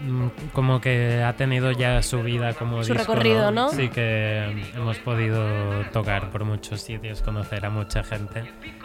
[0.00, 3.70] Mm, como que ha tenido ya su vida como Su disco, recorrido, ¿no?
[3.70, 8.44] Sí que hemos podido tocar por muchos sitios, conocer a mucha gente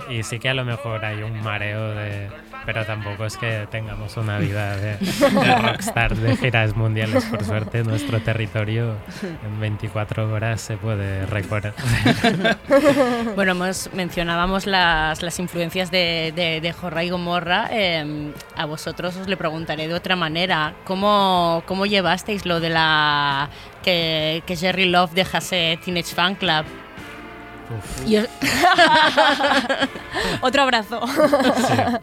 [0.09, 2.29] y sí que a lo mejor hay un mareo de...
[2.65, 7.83] Pero tampoco es que tengamos una vida de, de rockstar de giras mundiales, por suerte
[7.83, 11.73] nuestro territorio en 24 horas se puede recorrer.
[13.35, 17.67] bueno, hemos, mencionábamos las, las influencias de, de, de Jorra y Gomorra.
[17.71, 20.73] eh, a vosotros os le preguntaré de otra manera.
[20.85, 21.02] ¿Cómo,
[21.65, 23.49] cómo llevasteis lo de la
[23.83, 26.65] que, que Jerry Love dejase Teenage Fan Club?
[28.05, 28.21] Yo-
[30.41, 31.01] Otro abrazo.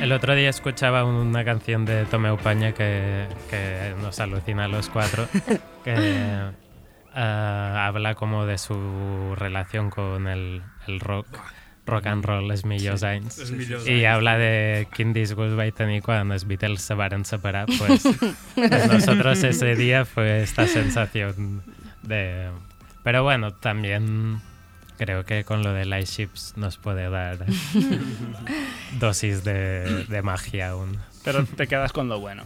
[0.00, 4.88] El otro día escuchaba una canción de Tomeu Paña que, que nos alucina a los
[4.90, 5.28] cuatro,
[5.84, 6.50] que eh,
[7.14, 11.26] habla como de su relación con el, el rock.
[11.88, 13.38] Rock and roll els millors Sí, anys.
[13.38, 14.06] els millors I anys.
[14.12, 17.66] habla de quin disgust vaig tenir quan els Beatles se varen separar.
[17.66, 18.02] Pues,
[18.54, 21.62] pues nosotros ese día fue esta sensación
[22.02, 22.48] de...
[23.02, 24.40] Pero bueno, también
[24.98, 27.38] creo que con lo de Light Ships nos puede dar
[28.98, 30.98] dosis de, de magia aún.
[31.24, 32.44] Pero te quedas con lo bueno.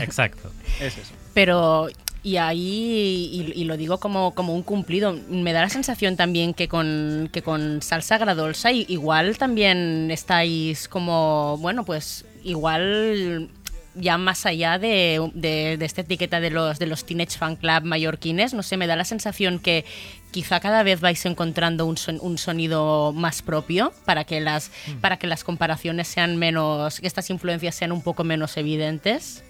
[0.00, 0.50] Exacto.
[0.80, 1.12] Es eso.
[1.34, 1.88] Pero,
[2.24, 6.54] y ahí, y, y lo digo como, como un cumplido, me da la sensación también
[6.54, 13.50] que con, que con Salsa Agradolsa igual también estáis como, bueno, pues igual
[13.94, 17.82] ya más allá de, de- de esta etiqueta de los, de los Teenage Fan Club
[17.84, 19.84] mallorquines, no sé, me da la sensación que
[20.32, 25.16] quizá cada vez vais encontrando un, son- un sonido más propio para que, las, para
[25.18, 29.44] que las comparaciones sean menos, que estas influencias sean un poco menos evidentes.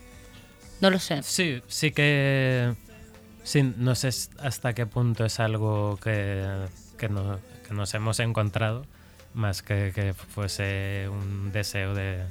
[0.85, 1.23] No lo sé.
[1.23, 2.75] Sí, sí que...
[3.43, 4.11] Sí, no sé
[4.43, 6.45] hasta qué punto es algo que,
[6.99, 8.85] que, no- que nos hemos encontrado,
[9.33, 12.25] más que que fuese un deseo de...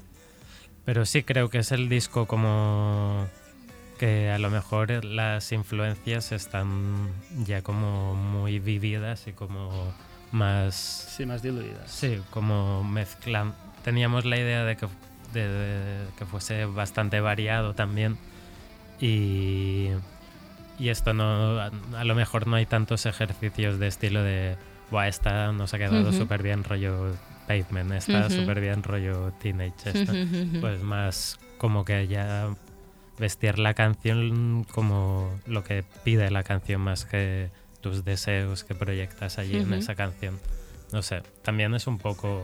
[0.85, 3.25] Pero sí creo que es el disco como
[3.97, 7.09] que a lo mejor las influencias están
[7.45, 9.71] ya como muy vividas y como
[10.31, 10.75] más...
[10.75, 11.89] Sí, más diluidas.
[11.89, 13.55] Sí, como mezclan.
[13.83, 14.85] Teníamos la idea de que,
[15.33, 18.15] de- de que fuese bastante variado también.
[19.03, 19.89] Y,
[20.79, 21.59] y esto no.
[21.59, 24.55] A, lo mejor no hay tantos ejercicios de estilo de.
[24.91, 26.13] Buah, esta nos ha quedado Ujú.
[26.13, 27.13] súper bien rollo
[27.47, 28.35] Pavement, está Ujú.
[28.41, 29.89] súper bien rollo Teenage.
[29.89, 30.13] Esta.
[30.13, 30.61] Ujú.
[30.61, 32.47] Pues más como que ya
[33.19, 37.49] vestir la canción como lo que pide la canción más que
[37.81, 40.39] tus deseos que proyectas allí en esa canción.
[40.93, 42.41] No sé, también es un poco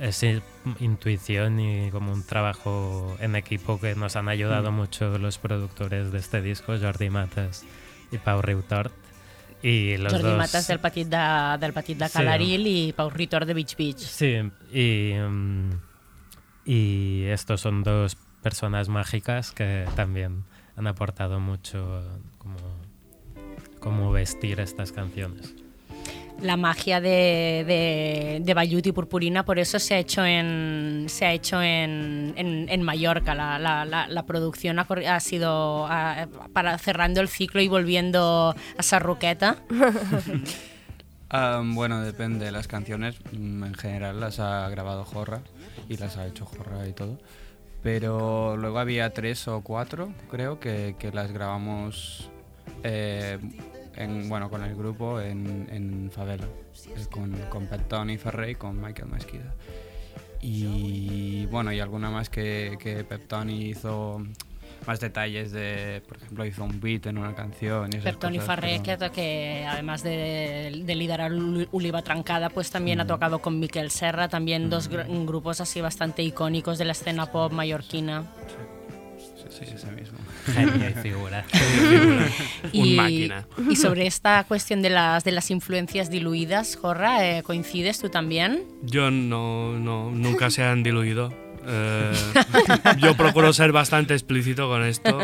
[0.00, 0.42] es i-
[0.80, 4.74] intuición y como un trabajo en equipo que nos han ayudado Mm.
[4.76, 7.64] mucho los productores de este disco, Jordi Matas
[8.12, 8.92] y Pau Riutort.
[9.62, 10.38] Y los Jordi dos...
[10.38, 12.12] Matas del petit de, del petit de Sí.
[12.12, 13.98] Calaril i Pau de Beach Beach.
[13.98, 14.36] Sí,
[14.72, 15.70] y, mm,
[16.64, 20.44] y estos son dos personas mágicas que también
[20.76, 22.04] han aportado mucho
[22.38, 22.56] como,
[23.80, 25.54] como vestir estas canciones.
[26.40, 31.32] La magia de, de, de y Purpurina, por eso se ha hecho en, se ha
[31.32, 33.34] hecho en, en, en Mallorca.
[33.34, 35.88] La, la, producción ha, sido
[36.52, 39.56] para cerrando el ciclo y volviendo a Sarroqueta.
[41.30, 42.50] Ah, bueno, depende.
[42.50, 45.42] Las canciones mm, en general las ha grabado Jorra
[45.86, 47.18] y las ha hecho Jorra y todo.
[47.82, 52.30] Pero luego había tres o cuatro, creo, que, que las grabamos
[52.82, 53.38] eh,
[53.98, 58.54] en, bueno, con el grupo en, en Favela, eh, con, con Pet Tony Ferrey y
[58.54, 59.54] con Michael Mesquida.
[60.40, 64.22] Y bueno, y alguna más que, que Pep Tony hizo
[64.86, 67.90] más detalles de, por ejemplo, hizo un beat en una canción.
[67.92, 72.50] Y esas Pep Tony cosas, Farré, pero- que, además de, de liderar Ul- Uliva Trancada,
[72.50, 76.84] pues también ha tocado con Miquel Serra, también dos gr- grupos así bastante icónicos de
[76.84, 78.24] la escena pop mallorquina.
[79.50, 80.18] Sí, sí, ese mismo.
[80.52, 81.44] Genio y figura.
[82.72, 83.46] Un máquina.
[83.70, 88.64] Y sobre esta cuestión de las, de las influencias diluidas, Jorra, eh, ¿coincides tú también?
[88.82, 91.32] Yo no, no, nunca se han diluido.
[91.66, 92.12] Eh,
[92.98, 95.20] yo procuro ser bastante explícito con esto.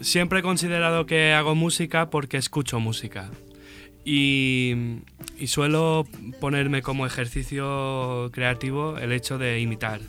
[0.00, 3.30] Siempre he considerado que hago música porque escucho música.
[4.04, 4.74] Y,
[5.38, 6.06] y suelo
[6.40, 10.00] ponerme como ejercicio creativo el hecho de imitar.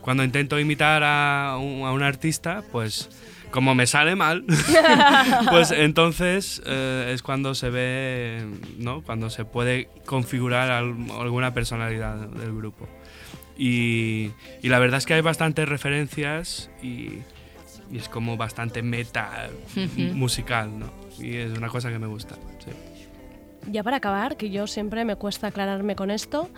[0.00, 3.10] Cuando intento imitar a un, a un artista, pues
[3.50, 4.44] como me sale mal,
[5.50, 8.44] pues entonces eh, es cuando se ve,
[8.78, 9.02] ¿no?
[9.02, 12.86] Cuando se puede configurar al- alguna personalidad del grupo.
[13.58, 14.30] Y,
[14.62, 17.20] y la verdad es que hay bastantes referencias y,
[17.90, 19.48] y es como bastante meta
[20.12, 20.92] musical, ¿no?
[21.18, 22.34] Y es una cosa que me gusta.
[22.64, 22.70] sí.
[23.68, 26.50] Ya para acabar, que yo siempre me cuesta aclararme con esto,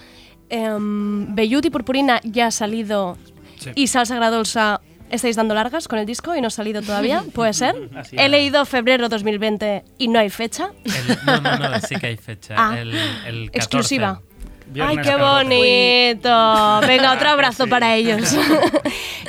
[0.51, 3.16] em, Bellut y Purpurina ya ha salido
[3.59, 3.70] Sí.
[3.74, 4.80] y Salsa Gradolsa
[5.11, 7.74] estáis dando largas con el disco y no ha salido todavía, ¿puede ser?
[7.96, 8.30] Así He es.
[8.30, 10.70] leído febrero 2020 y no hay fecha.
[10.84, 12.54] El- no, no, no, sí que hay fecha.
[12.56, 13.52] Ah, el, el 14.
[13.54, 14.22] exclusiva.
[14.68, 15.24] Ay, Viernes qué 14.
[15.24, 16.80] bonito.
[16.86, 18.36] Venga, otro abrazo para ellos.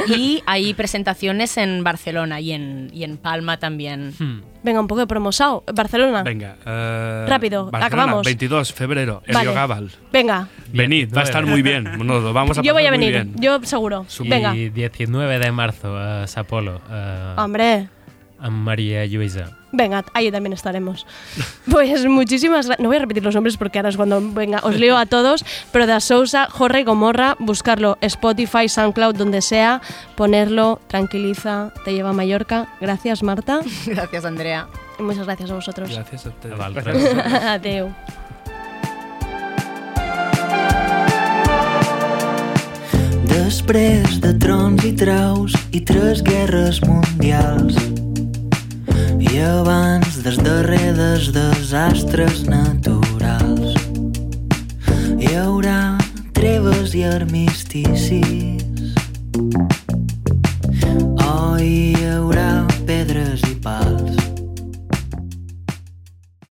[0.08, 4.14] Y hay presentaciones en Barcelona y en, y en Palma también.
[4.18, 4.42] Hmm.
[4.64, 5.64] Venga, un poco de promosao.
[5.74, 6.24] Barcelona.
[6.24, 6.56] Venga.
[6.66, 8.26] eh, Rápido, Barcelona, acabamos.
[8.26, 9.54] 22 febrero, el Vale.
[9.54, 9.92] Gabal.
[10.12, 11.84] Venga, Venid, va a estar muy bien.
[12.08, 13.28] Nos lo vamos a yo voy a venir.
[13.36, 14.06] Yo seguro.
[14.22, 14.56] Venga.
[14.56, 16.82] Y 19 de marzo a Sapolo.
[16.90, 17.90] A, Hombre.
[18.40, 19.58] a María Lluïsa.
[19.72, 21.06] Venga, ahí también estaremos.
[21.70, 22.82] Pues muchísimas gracias.
[22.82, 25.46] No voy a repetir los nombres porque ahora es cuando venga, os leo a todos,
[25.72, 29.82] pero da Sousa, Jorge y Gomorra, buscarlo Spotify, SoundCloud, donde sea,
[30.16, 32.68] ponerlo, tranquiliza, te lleva a Mallorca.
[32.82, 33.62] Gracias, Marta.
[33.86, 34.68] Gracias, Andrea.
[34.98, 35.90] Y muchas gracias a vosotros.
[35.90, 36.60] Gracias a ustedes.
[37.44, 37.94] Adeu.
[43.30, 47.78] Després de trons i traus i tres guerres mundials
[49.20, 50.40] i abans dels
[51.36, 53.76] desastres naturals
[55.20, 55.98] hi haurà
[56.34, 58.96] treves i armisticis.
[61.20, 62.29] Oh, hi haurà